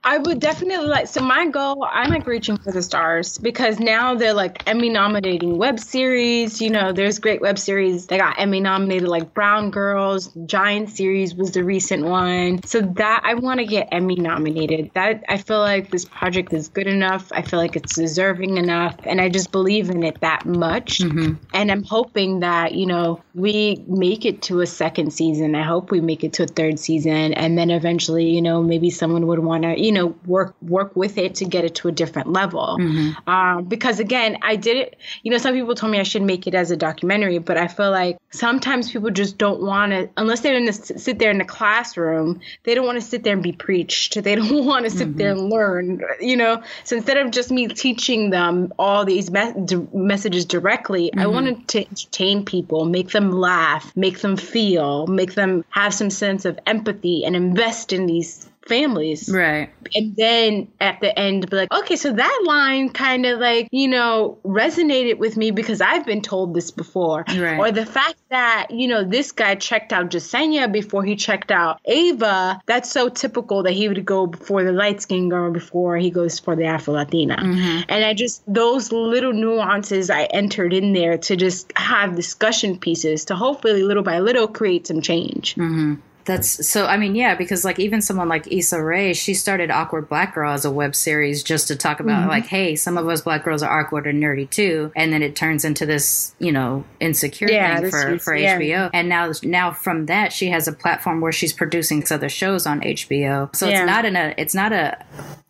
[0.05, 1.07] I would definitely like.
[1.07, 5.57] So my goal, I'm like reaching for the stars because now they're like Emmy nominating
[5.57, 6.61] web series.
[6.61, 10.29] You know, there's great web series that got Emmy nominated, like Brown Girls.
[10.45, 12.61] Giant series was the recent one.
[12.65, 14.91] So that I want to get Emmy nominated.
[14.93, 17.31] That I feel like this project is good enough.
[17.31, 20.99] I feel like it's deserving enough, and I just believe in it that much.
[20.99, 21.43] Mm-hmm.
[21.51, 25.55] And I'm hoping that you know we make it to a second season.
[25.55, 28.91] I hope we make it to a third season, and then eventually, you know, maybe
[28.91, 31.91] someone would want to, you know, work work with it to get it to a
[31.91, 32.77] different level.
[32.79, 33.29] Mm-hmm.
[33.29, 34.97] Um, because again, I did it.
[35.23, 37.67] You know, some people told me I should make it as a documentary, but I
[37.67, 41.39] feel like sometimes people just don't want to, unless they're in the sit there in
[41.39, 44.17] the classroom, they don't want to sit there and be preached.
[44.25, 45.41] They don't want to sit there mm-hmm.
[45.41, 46.01] and learn.
[46.19, 51.13] You know, so instead of just me teaching them all these me- d- messages directly,
[51.13, 51.31] I mm-hmm.
[51.31, 56.45] wanted to entertain people, make them laugh, make them feel, make them have some sense
[56.45, 59.29] of empathy, and invest in these families.
[59.31, 59.69] Right.
[59.93, 63.87] And then at the end, be like, okay, so that line kind of like, you
[63.87, 67.23] know, resonated with me because I've been told this before.
[67.27, 67.59] Right.
[67.59, 71.79] Or the fact that, you know, this guy checked out Jessenia before he checked out
[71.85, 72.59] Ava.
[72.65, 76.39] That's so typical that he would go before the light skinned girl before he goes
[76.39, 77.37] for the Afro Latina.
[77.37, 77.81] Mm-hmm.
[77.89, 83.25] And I just, those little nuances I entered in there to just have discussion pieces
[83.25, 85.55] to hopefully little by little create some change.
[85.55, 85.95] Mm-hmm.
[86.25, 86.87] That's so.
[86.87, 90.51] I mean, yeah, because like even someone like Issa Rae, she started Awkward Black Girl
[90.51, 92.29] as a web series just to talk about Mm-hmm.
[92.29, 95.35] like, hey, some of us black girls are awkward and nerdy too, and then it
[95.35, 98.57] turns into this, you know, insecure Yeah, thing for for yeah.
[98.59, 98.89] HBO.
[98.93, 102.81] And now, now from that, she has a platform where she's producing other shows on
[102.81, 103.55] HBO.
[103.55, 103.81] So Yeah.
[103.83, 104.97] it's not in a, it's not a,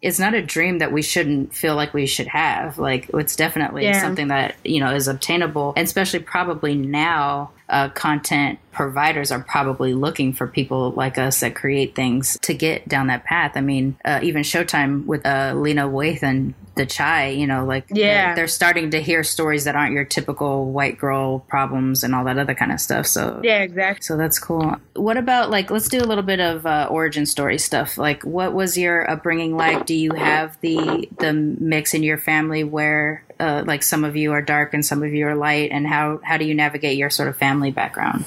[0.02, 2.78] it's not a dream that we shouldn't feel like we should have.
[2.78, 8.60] Like it's definitely something that you know is obtainable, and especially probably now uh, content
[8.72, 13.24] providers are probably looking for people like us that create things to get down that
[13.24, 13.54] path.
[13.56, 15.88] I mean, uh, even Showtime with uh, Lena
[16.22, 18.28] and the Chi, you know, like Yeah.
[18.28, 22.26] they're, they're starting to hear stories that aren't your typical white girl problems and all
[22.26, 23.08] that other kind of stuff.
[23.08, 24.04] So Yeah, exactly.
[24.04, 24.76] so that's cool.
[24.96, 27.98] What about like let's do a little bit of uh, origin story stuff.
[27.98, 29.86] Like, what was your upbringing like?
[29.86, 34.32] Do you have the the mix in your family where uh, like some of you
[34.32, 37.10] are dark and some of you are light, and how how do you navigate your
[37.10, 38.24] sort of family background?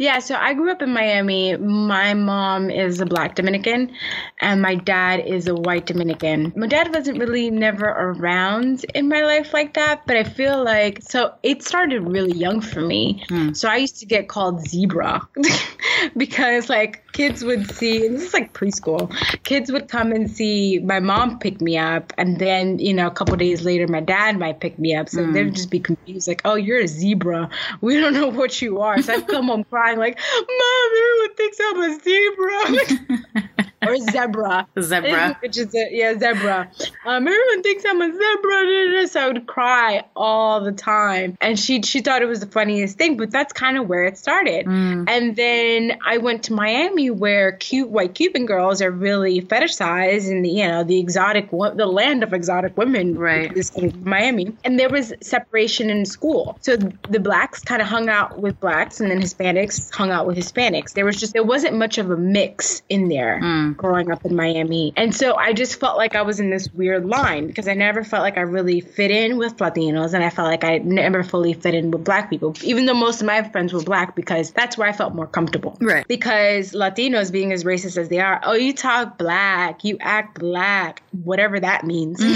[0.00, 1.58] Yeah, so I grew up in Miami.
[1.58, 3.92] My mom is a black Dominican
[4.40, 6.54] and my dad is a white Dominican.
[6.56, 11.02] My dad wasn't really never around in my life like that, but I feel like
[11.02, 13.26] so it started really young for me.
[13.28, 13.52] Hmm.
[13.52, 15.28] So I used to get called zebra
[16.16, 19.12] because like kids would see and this is like preschool.
[19.44, 23.10] Kids would come and see my mom pick me up and then, you know, a
[23.10, 25.08] couple days later my dad might pick me up.
[25.08, 25.32] So hmm.
[25.32, 27.50] they'd just be confused like, "Oh, you're a zebra.
[27.80, 31.58] We don't know what you are." So I'd come home crying like, "Mom, everyone thinks
[31.62, 33.49] I'm a zebra."
[33.86, 34.66] or zebra.
[34.80, 35.38] Zebra.
[35.40, 36.70] Which is a, yeah, zebra.
[37.06, 39.08] Um, everyone thinks I'm a zebra.
[39.08, 42.98] So I would cry all the time, and she she thought it was the funniest
[42.98, 43.16] thing.
[43.16, 44.66] But that's kind of where it started.
[44.66, 50.44] And then I went to Miami, where cute white Cuban girls are really fetishized, and
[50.44, 53.54] the you know the exotic the land of exotic women, Right.
[53.54, 56.58] This Miami, and there was separation in school.
[56.60, 60.36] So the blacks kind of hung out with blacks, and then Hispanics hung out with
[60.36, 60.92] Hispanics.
[60.92, 63.40] There was just there wasn't much of a mix in there
[63.74, 64.92] growing up in Miami.
[64.96, 68.04] And so I just felt like I was in this weird line because I never
[68.04, 71.52] felt like I really fit in with Latinos and I felt like I never fully
[71.52, 74.76] fit in with black people, even though most of my friends were black because that's
[74.78, 75.76] where I felt more comfortable.
[75.80, 76.06] Right.
[76.08, 81.02] Because Latinos being as racist as they are, oh, you talk black, you act black,
[81.24, 82.20] whatever that means.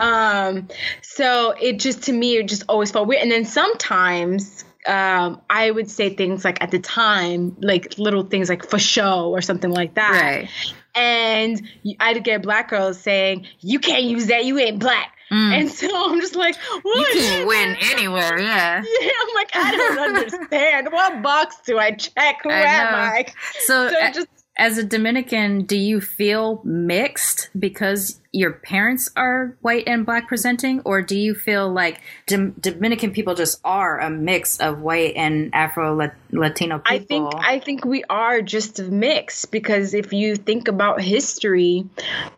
[0.00, 0.68] Um,
[1.02, 3.22] so it just to me it just always felt weird.
[3.22, 8.48] And then sometimes um, I would say things like at the time, like little things
[8.48, 10.10] like for show or something like that.
[10.12, 10.48] Right.
[10.94, 11.60] And
[12.00, 14.44] I'd get black girls saying, "You can't use that.
[14.44, 18.82] You ain't black." And so I'm just like, You "What?" can win anywhere, yeah.
[19.00, 20.88] Yeah, I'm like, I don't understand.
[20.90, 22.38] What box do I check?
[22.42, 22.94] Who I am.
[22.94, 23.26] I?
[23.60, 24.26] So, So a- just-
[24.60, 30.82] as a Dominican, do you feel mixed because your parents are white and black presenting,
[30.84, 35.48] or do you feel like Dom- Dominican people just are a mix of white and
[35.54, 35.96] Afro
[36.30, 36.84] Latino people?
[36.84, 41.86] I think I think we are just a mix because if you think about history,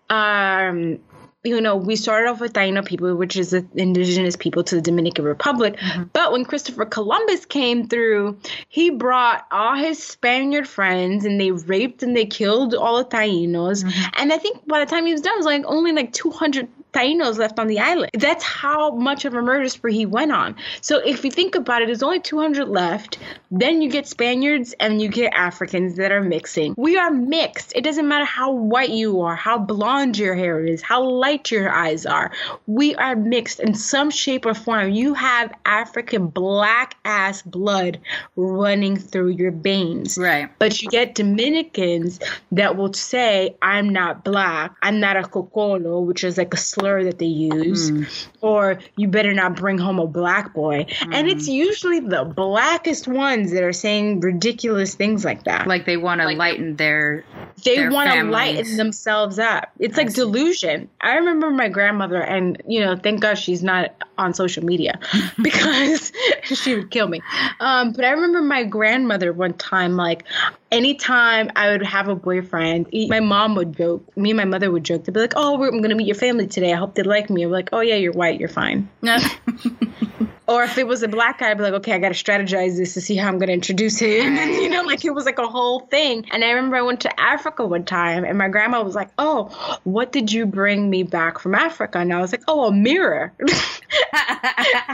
[0.08, 1.00] um,
[1.44, 4.80] you know, we started off with Taino people, which is the indigenous people to the
[4.80, 5.76] Dominican Republic.
[5.76, 6.04] Mm-hmm.
[6.12, 12.04] But when Christopher Columbus came through, he brought all his Spaniard friends and they raped
[12.04, 13.82] and they killed all the Tainos.
[13.82, 14.10] Mm-hmm.
[14.18, 16.68] And I think by the time he was done, it was like only like 200
[16.92, 18.10] Tainos left on the island.
[18.14, 20.56] That's how much of a murder spree he went on.
[20.80, 23.18] So if you think about it, there's only 200 left.
[23.50, 26.74] Then you get Spaniards and you get Africans that are mixing.
[26.76, 27.72] We are mixed.
[27.74, 31.70] It doesn't matter how white you are, how blonde your hair is, how light your
[31.70, 32.32] eyes are.
[32.66, 34.90] We are mixed in some shape or form.
[34.90, 38.00] You have African black ass blood
[38.36, 40.18] running through your veins.
[40.18, 40.50] Right.
[40.58, 42.20] But you get Dominicans
[42.52, 47.04] that will say, I'm not black, I'm not a cocolo, which is like a slur
[47.04, 50.86] that they use, or you better not bring home a black boy.
[51.12, 55.68] And it's usually the blackest ones that are saying ridiculous things like that.
[55.68, 57.24] Like they want to lighten their.
[57.64, 59.70] they want to lighten themselves up.
[59.78, 60.88] It's like delusion.
[61.00, 64.98] I remember my grandmother, and you know, thank God she's not on social media
[65.42, 66.12] because
[66.44, 67.22] she would kill me.
[67.60, 70.24] Um, but I remember my grandmother one time, like
[70.72, 74.84] anytime I would have a boyfriend, my mom would joke, me and my mother would
[74.84, 76.72] joke, they'd be like, "Oh, I'm gonna meet your family today.
[76.72, 78.88] I hope they like me." I'm like, "Oh yeah, you're white, you're fine."
[80.46, 82.76] or if it was a black guy, I'd be like, okay, I got to strategize
[82.76, 84.36] this to see how I'm going to introduce him.
[84.42, 86.26] And, you know, like it was like a whole thing.
[86.32, 89.78] And I remember I went to Africa one time and my grandma was like, oh,
[89.84, 91.98] what did you bring me back from Africa?
[91.98, 93.32] And I was like, oh, a mirror.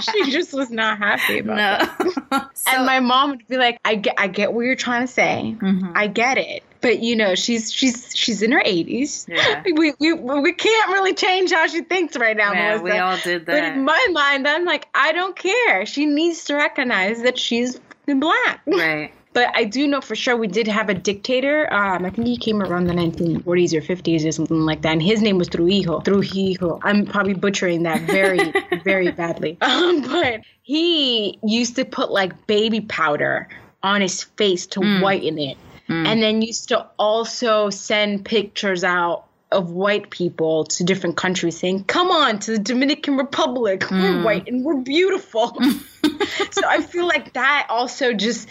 [0.00, 2.06] she just was not happy about no.
[2.06, 2.42] it.
[2.54, 5.12] so, and my mom would be like, I get, I get what you're trying to
[5.12, 5.56] say.
[5.58, 5.92] Mm-hmm.
[5.94, 9.62] I get it but you know she's she's she's in her 80s yeah.
[9.64, 12.84] we, we we can't really change how she thinks right now yeah, Melissa.
[12.84, 16.44] we all did that but in my mind i'm like i don't care she needs
[16.44, 20.88] to recognize that she's black right but I do know for sure we did have
[20.88, 21.72] a dictator.
[21.72, 24.92] Um, I think he came around the 1940s or 50s or something like that.
[24.92, 26.00] And his name was Trujillo.
[26.00, 26.80] Trujillo.
[26.82, 28.52] I'm probably butchering that very,
[28.84, 29.56] very badly.
[29.60, 33.48] Um, but he used to put like baby powder
[33.82, 35.02] on his face to mm.
[35.02, 35.56] whiten it.
[35.88, 36.06] Mm.
[36.06, 41.84] And then used to also send pictures out of white people to different countries saying,
[41.84, 43.80] Come on to the Dominican Republic.
[43.80, 44.02] Mm.
[44.02, 45.56] We're white and we're beautiful.
[46.50, 48.48] so I feel like that also just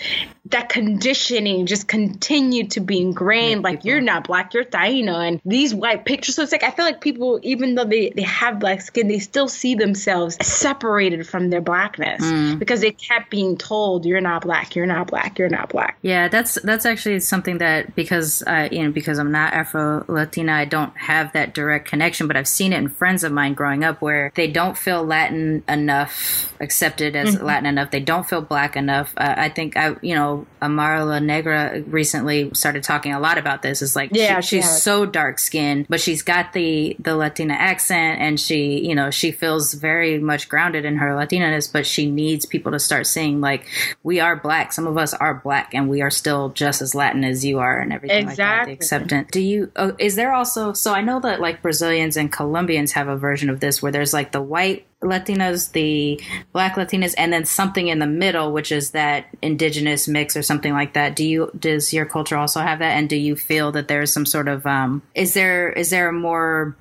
[0.52, 3.64] that conditioning just continued to be ingrained.
[3.64, 6.36] like you're not black, you're Taino, and these white pictures.
[6.36, 9.20] So it's like I feel like people, even though they, they have black skin, they
[9.20, 12.60] still see themselves separated from their blackness mm.
[12.60, 15.98] because they kept being told you're not black, you're not black, you're not black.
[16.02, 20.54] Yeah, that's that's actually something that because I you know because I'm not Afro Latina,
[20.54, 23.84] I don't have that direct connection, but I've seen it in friends of mine growing
[23.84, 27.45] up where they don't feel Latin enough, accepted as mm-hmm.
[27.48, 27.91] Latin enough.
[27.91, 29.14] They don't feel black enough.
[29.18, 33.62] Uh, I think I, you know, Amara La Negra recently started talking a lot about
[33.62, 33.82] this.
[33.82, 38.20] It's like yeah, she, she's so dark skinned, but she's got the the Latina accent,
[38.22, 41.72] and she, you know, she feels very much grounded in her Latinaness.
[41.72, 43.68] But she needs people to start seeing like,
[44.04, 44.74] we are black.
[44.74, 47.80] Some of us are black, and we are still just as Latin as you are,
[47.80, 48.43] and everything exactly.
[48.43, 48.66] like that.
[48.68, 49.30] The acceptance.
[49.32, 49.72] Do you?
[49.76, 50.74] Oh, is there also?
[50.74, 54.14] So I know that like Brazilians and Colombians have a version of this where there's
[54.14, 58.91] like the white Latinas, the black Latinas, and then something in the middle, which is
[58.91, 61.16] that indigenous mix or something like that.
[61.16, 62.97] Do you does your culture also have that?
[62.97, 66.14] And do you feel that there's some sort of um, is there is there a
[66.14, 66.76] more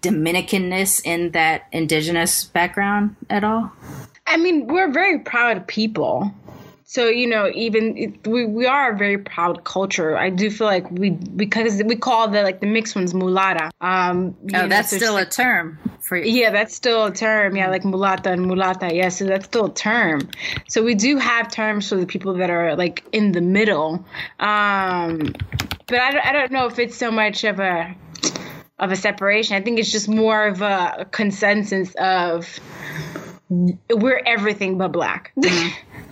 [0.00, 3.72] Dominicanness in that indigenous background at all?
[4.26, 6.32] I mean, we're very proud people.
[6.92, 10.14] So you know, even we we are a very proud culture.
[10.14, 13.70] I do feel like we because we call the like the mixed ones mulata.
[13.80, 16.30] Um, oh, know, that's so still a term for you.
[16.30, 17.56] Yeah, that's still a term.
[17.56, 18.92] Yeah, like mulata and mulata.
[18.92, 20.28] Yeah, so that's still a term.
[20.68, 24.04] So we do have terms for the people that are like in the middle.
[24.38, 25.32] Um,
[25.86, 27.96] but I don't, I don't know if it's so much of a
[28.78, 29.56] of a separation.
[29.56, 32.60] I think it's just more of a consensus of
[33.48, 35.32] we're everything but black.
[35.38, 35.88] Mm-hmm.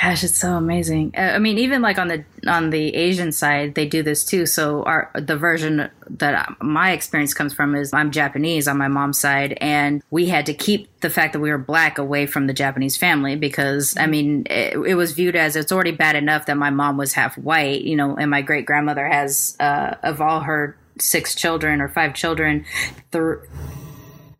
[0.00, 1.14] Gosh, it's so amazing.
[1.16, 4.46] Uh, I mean, even like on the on the Asian side, they do this too.
[4.46, 9.18] So our the version that my experience comes from is I'm Japanese on my mom's
[9.18, 12.52] side, and we had to keep the fact that we were black away from the
[12.52, 16.56] Japanese family because I mean it, it was viewed as it's already bad enough that
[16.56, 20.40] my mom was half white, you know, and my great grandmother has uh, of all
[20.40, 22.64] her six children or five children,
[23.10, 23.38] th-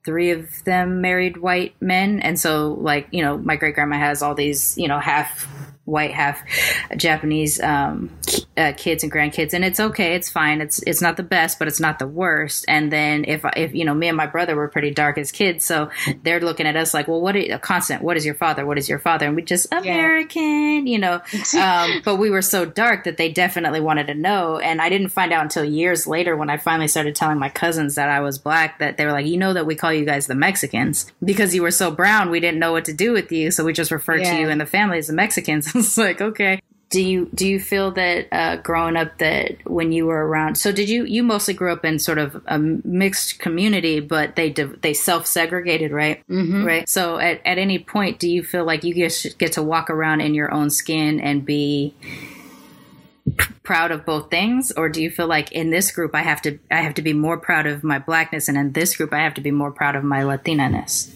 [0.04, 2.20] three of them married white men.
[2.20, 5.44] And so, like, you know, my great grandma has all these, you know, half
[5.84, 6.42] white, half
[6.96, 8.10] Japanese um,
[8.58, 10.14] uh, kids and grandkids, and it's okay.
[10.14, 10.60] It's fine.
[10.60, 12.64] It's it's not the best, but it's not the worst.
[12.66, 15.64] And then if if you know, me and my brother were pretty dark as kids,
[15.64, 15.90] so
[16.22, 18.02] they're looking at us like, well, what is a constant?
[18.02, 18.66] What is your father?
[18.66, 19.26] What is your father?
[19.26, 20.92] And we just American, yeah.
[20.92, 21.20] you know.
[21.58, 25.08] Um, but we were so dark that they definitely wanted to know, and I didn't
[25.08, 28.38] find out until years later when I finally started telling my cousins that I was
[28.38, 28.78] black.
[28.78, 31.62] That they were like, you know, that we call you guys the Mexicans because you
[31.62, 32.30] were so brown.
[32.30, 34.34] We didn't know what to do with you, so we just referred yeah.
[34.34, 35.66] to you in the family as the Mexicans.
[35.74, 36.60] it's like okay
[36.90, 40.72] do you do you feel that uh, growing up that when you were around so
[40.72, 44.94] did you you mostly grew up in sort of a mixed community but they they
[44.94, 46.26] self segregated right?
[46.28, 46.64] Mm-hmm.
[46.64, 46.88] right?
[46.88, 50.20] So at, at any point do you feel like you get, get to walk around
[50.20, 51.94] in your own skin and be
[53.62, 54.72] proud of both things?
[54.72, 57.12] Or do you feel like in this group i have to i have to be
[57.12, 59.94] more proud of my blackness and in this group i have to be more proud
[59.94, 61.12] of my latinaness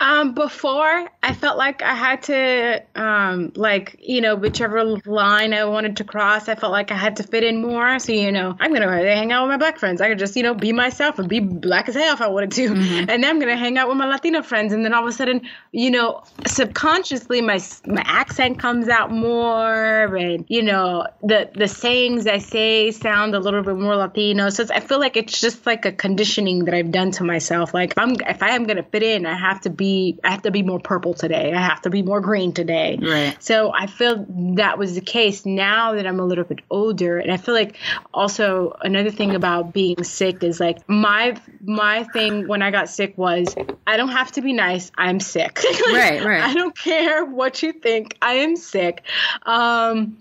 [0.00, 5.64] um, before I felt like I had to, um, like you know, whichever line I
[5.64, 7.98] wanted to cross, I felt like I had to fit in more.
[7.98, 10.00] So you know, I'm gonna hang out with my black friends.
[10.00, 12.52] I could just you know be myself and be black as hell if I wanted
[12.52, 13.10] to, mm-hmm.
[13.10, 14.72] and then I'm gonna hang out with my Latino friends.
[14.72, 15.42] And then all of a sudden,
[15.72, 22.26] you know, subconsciously my my accent comes out more, and you know, the the sayings
[22.26, 24.50] I say sound a little bit more Latino.
[24.50, 27.74] So I feel like it's just like a conditioning that I've done to myself.
[27.74, 30.30] Like if I'm if I am gonna fit in, I have to be be I
[30.30, 31.52] have to be more purple today.
[31.52, 32.98] I have to be more green today.
[33.00, 33.36] Right.
[33.42, 34.26] So I feel
[34.56, 37.76] that was the case now that I'm a little bit older and I feel like
[38.12, 43.16] also another thing about being sick is like my my thing when I got sick
[43.16, 43.54] was
[43.86, 44.90] I don't have to be nice.
[44.96, 45.60] I'm sick.
[45.92, 46.42] right, right.
[46.42, 48.16] I don't care what you think.
[48.20, 49.04] I am sick.
[49.46, 50.16] Um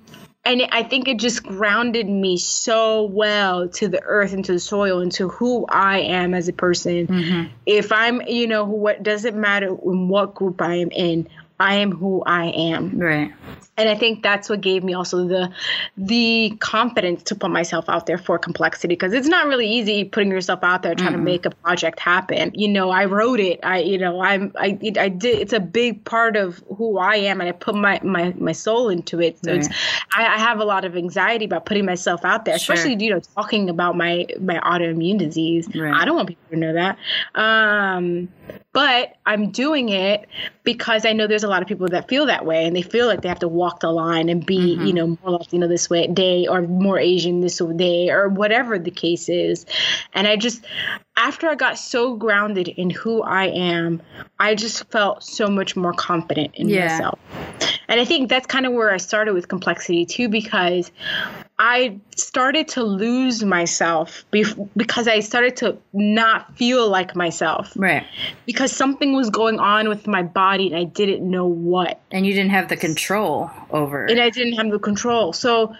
[0.47, 4.59] and I think it just grounded me so well to the earth and to the
[4.59, 7.07] soil and to who I am as a person.
[7.07, 7.53] Mm-hmm.
[7.65, 11.27] If I'm, you know, what doesn't matter in what group I am in,
[11.59, 12.97] I am who I am.
[12.97, 13.33] Right
[13.77, 15.51] and I think that's what gave me also the
[15.95, 20.31] the confidence to put myself out there for complexity because it's not really easy putting
[20.31, 21.19] yourself out there trying mm-hmm.
[21.19, 22.51] to make a project happen.
[22.55, 23.59] You know, I wrote it.
[23.63, 25.39] I you know I'm I I did.
[25.39, 28.89] It's a big part of who I am, and I put my my my soul
[28.89, 29.37] into it.
[29.43, 29.59] So right.
[29.59, 29.69] it's
[30.15, 33.01] I, I, have a lot of anxiety about putting myself out there, especially sure.
[33.01, 35.67] you know talking about my my autoimmune disease.
[35.75, 35.93] Right.
[35.93, 36.97] I don't want people to know that.
[37.35, 38.29] Um,
[38.77, 40.27] but I'm doing it
[40.63, 43.07] because I know there's a lot of people that feel that way and they feel
[43.07, 44.85] like they have to walk the line and be, mm-hmm.
[44.85, 48.91] you know, more Latino this way day or more Asian this day or whatever the
[48.91, 49.65] case is.
[50.13, 50.65] And I just,
[51.15, 54.01] after I got so grounded in who I am,
[54.39, 56.87] I just felt so much more confident in yeah.
[56.87, 57.19] myself.
[57.87, 60.91] And I think that's kind of where I started with complexity too, because
[61.59, 67.73] I started to lose myself because I started to not feel like myself.
[67.75, 68.05] Right.
[68.45, 71.99] Because something was going on with my body and I didn't know what.
[72.11, 74.11] And you didn't have the control over it.
[74.11, 75.33] And I didn't have the control.
[75.33, 75.75] So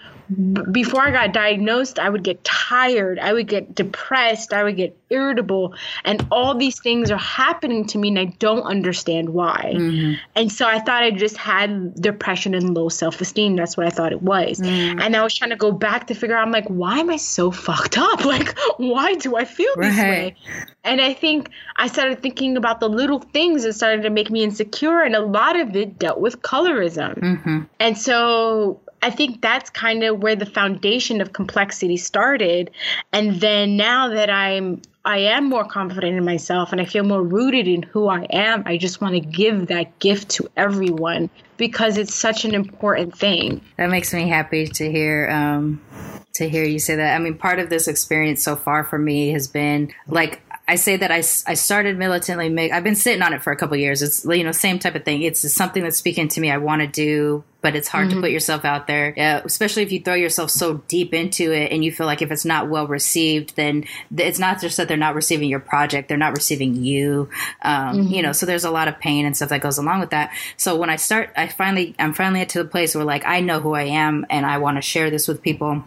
[0.72, 4.98] before I got diagnosed, I would get tired, I would get depressed, I would get
[5.10, 5.74] irritable,
[6.04, 9.74] and all these things are happening to me, and I don't understand why.
[9.76, 10.14] Mm-hmm.
[10.36, 13.56] And so I thought I just had depression and low self esteem.
[13.56, 14.60] That's what I thought it was.
[14.60, 15.00] Mm-hmm.
[15.00, 17.18] And I was trying to go back to figure out, I'm like, why am I
[17.18, 18.26] so fucked up?
[18.28, 19.90] Like, why do I feel right.
[19.90, 20.36] this way?
[20.84, 24.44] And I think I started thinking about the little things that started to make me
[24.44, 27.18] insecure, and a lot of it dealt with colorism.
[27.18, 27.60] Mm-hmm.
[27.80, 32.72] And so I think that's kind of where the foundation of complexity started.
[33.14, 37.24] And then now that I'm I am more confident in myself and I feel more
[37.24, 41.98] rooted in who I am, I just want to give that gift to everyone because
[41.98, 43.62] it's such an important thing.
[43.78, 45.82] That makes me happy to hear um
[46.34, 47.16] to hear you say that.
[47.16, 50.98] I mean, part of this experience so far for me has been like I say
[50.98, 52.76] that I, I started militantly mixed.
[52.76, 54.02] I've been sitting on it for a couple years.
[54.02, 55.22] It's you know same type of thing.
[55.22, 56.52] It's something that's speaking to me.
[56.52, 58.18] I want to do, but it's hard mm-hmm.
[58.18, 61.72] to put yourself out there, uh, especially if you throw yourself so deep into it
[61.72, 64.98] and you feel like if it's not well received, then it's not just that they're
[64.98, 67.30] not receiving your project; they're not receiving you.
[67.62, 68.14] Um, mm-hmm.
[68.14, 70.34] You know, so there's a lot of pain and stuff that goes along with that.
[70.58, 73.40] So when I start, I finally I'm finally at to the place where like I
[73.40, 75.86] know who I am and I want to share this with people.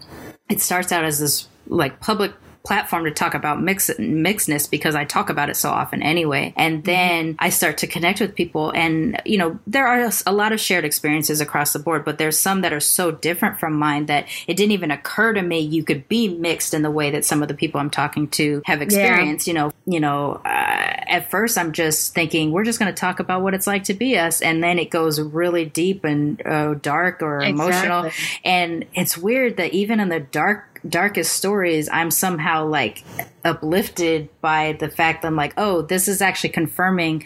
[0.49, 2.33] It starts out as this like public
[2.63, 6.53] platform to talk about mix mixedness because I talk about it so often anyway.
[6.57, 6.87] And mm-hmm.
[6.87, 10.61] then I start to connect with people, and you know there are a lot of
[10.61, 14.29] shared experiences across the board, but there's some that are so different from mine that
[14.47, 17.43] it didn't even occur to me you could be mixed in the way that some
[17.43, 19.47] of the people I'm talking to have experienced.
[19.47, 19.53] Yeah.
[19.53, 20.41] You know, you know.
[20.45, 23.85] Uh, at first, I'm just thinking we're just going to talk about what it's like
[23.85, 27.51] to be us, and then it goes really deep and uh, dark or exactly.
[27.51, 28.11] emotional.
[28.45, 33.05] And it's weird that even in the dark darkest stories, I'm somehow like
[33.45, 37.25] uplifted by the fact that I'm like, oh, this is actually confirming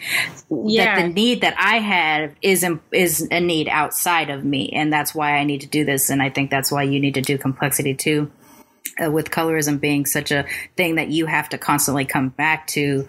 [0.49, 0.95] yeah.
[0.95, 5.13] that the need that I have is is a need outside of me, and that's
[5.13, 6.09] why I need to do this.
[6.09, 8.31] And I think that's why you need to do complexity too.
[9.03, 10.45] Uh, with colorism being such a
[10.77, 13.07] thing that you have to constantly come back to,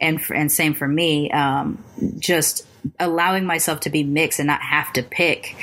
[0.00, 1.84] and and same for me, um,
[2.18, 2.66] just
[2.98, 5.54] allowing myself to be mixed and not have to pick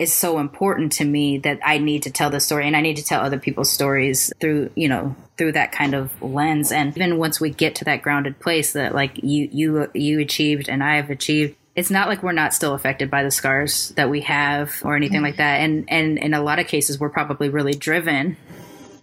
[0.00, 2.96] is so important to me that I need to tell the story and I need
[2.96, 6.72] to tell other people's stories through, you know, through that kind of lens.
[6.72, 10.70] And even once we get to that grounded place that like you, you, you achieved
[10.70, 14.08] and I have achieved, it's not like we're not still affected by the scars that
[14.08, 15.26] we have or anything mm-hmm.
[15.26, 15.60] like that.
[15.60, 18.38] And, and in a lot of cases, we're probably really driven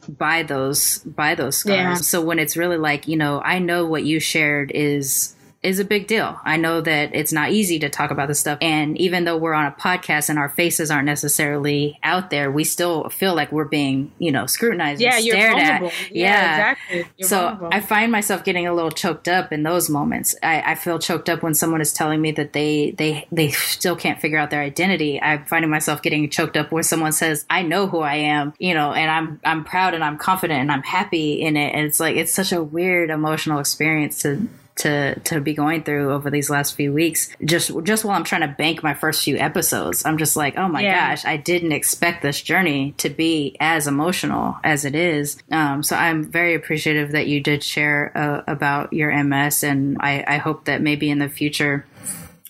[0.10, 1.78] by those, by those scars.
[1.78, 1.94] Yeah.
[1.94, 5.36] So when it's really like, you know, I know what you shared is
[5.68, 6.40] is a big deal.
[6.46, 8.58] I know that it's not easy to talk about this stuff.
[8.62, 12.64] And even though we're on a podcast and our faces aren't necessarily out there, we
[12.64, 15.82] still feel like we're being, you know, scrutinized yeah, and stared at.
[15.82, 17.06] Yeah, yeah, exactly.
[17.18, 17.70] You're so vulnerable.
[17.74, 20.36] I find myself getting a little choked up in those moments.
[20.42, 23.98] I, I, feel choked up when someone is telling me that they, they, they still
[23.98, 25.22] can't figure out their identity.
[25.22, 28.74] I'm finding myself getting choked up when someone says, I know who I am, you
[28.74, 31.76] know, and I'm, I'm proud and I'm confident and I'm happy in it.
[31.76, 34.48] And it's like, it's such a weird emotional experience to,
[34.78, 37.30] to to be going through over these last few weeks.
[37.44, 40.68] Just just while I'm trying to bank my first few episodes, I'm just like, oh
[40.68, 41.10] my yeah.
[41.10, 45.38] gosh, I didn't expect this journey to be as emotional as it is.
[45.52, 50.24] Um, so I'm very appreciative that you did share uh, about your MS, and I,
[50.28, 51.86] I hope that maybe in the future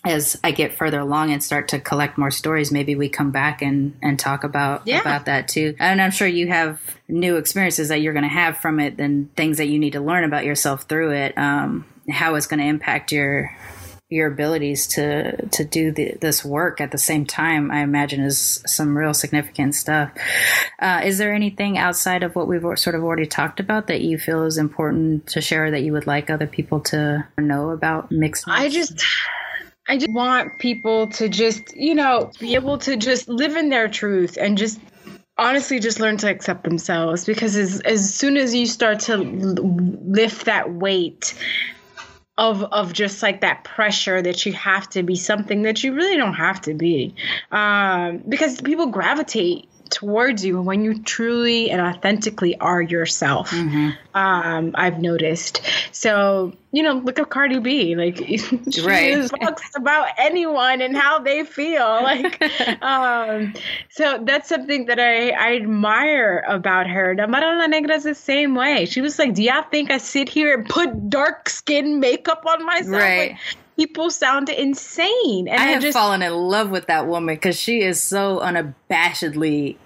[0.04, 3.62] as I get further along and start to collect more stories, maybe we come back
[3.62, 5.00] and, and talk about yeah.
[5.00, 5.74] about that too.
[5.78, 9.34] And I'm sure you have new experiences that you're going to have from it, and
[9.36, 11.36] things that you need to learn about yourself through it.
[11.36, 13.54] Um, how it's going to impact your
[14.10, 18.62] your abilities to to do the, this work at the same time, I imagine, is
[18.66, 20.10] some real significant stuff.
[20.78, 24.18] Uh, is there anything outside of what we've sort of already talked about that you
[24.18, 28.44] feel is important to share that you would like other people to know about mixed?
[28.46, 29.04] I just
[29.88, 33.88] I just want people to just, you know, be able to just live in their
[33.88, 34.78] truth and just
[35.38, 40.46] honestly just learn to accept themselves because as, as soon as you start to lift
[40.46, 41.34] that weight
[42.36, 46.16] of of just like that pressure that you have to be something that you really
[46.16, 47.14] don't have to be
[47.50, 53.50] um, because people gravitate towards you when you truly and authentically are yourself.
[53.50, 53.90] Mm-hmm.
[54.14, 55.62] Um, I've noticed.
[55.92, 57.96] So you know, look at Cardi B.
[57.96, 58.16] Like
[58.70, 59.30] she right.
[59.40, 61.98] talks about anyone and how they feel.
[62.08, 62.40] Like,
[62.82, 63.52] um,
[63.90, 67.14] so that's something that I, I admire about her.
[67.14, 68.86] Damara La Negra is the same way.
[68.86, 72.64] She was like, "Do y'all think I sit here and put dark skin makeup on
[72.64, 73.30] myself?" Right.
[73.32, 73.38] Like,
[73.78, 75.48] people sound insane.
[75.48, 79.76] And I have just, fallen in love with that woman because she is so unabashedly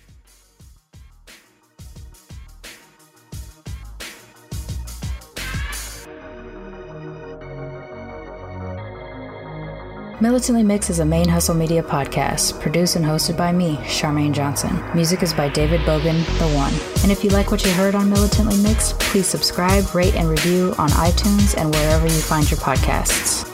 [10.23, 14.79] Militantly Mixed is a main hustle media podcast, produced and hosted by me, Charmaine Johnson.
[14.95, 16.75] Music is by David Bogan, The One.
[17.03, 20.75] And if you like what you heard on Militantly Mixed, please subscribe, rate, and review
[20.77, 23.47] on iTunes and wherever you find your podcasts.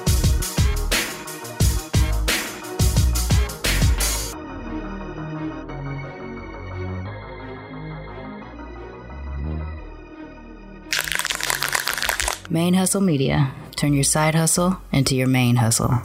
[12.50, 13.52] Main Hustle Media.
[13.76, 16.02] Turn your side hustle into your main hustle.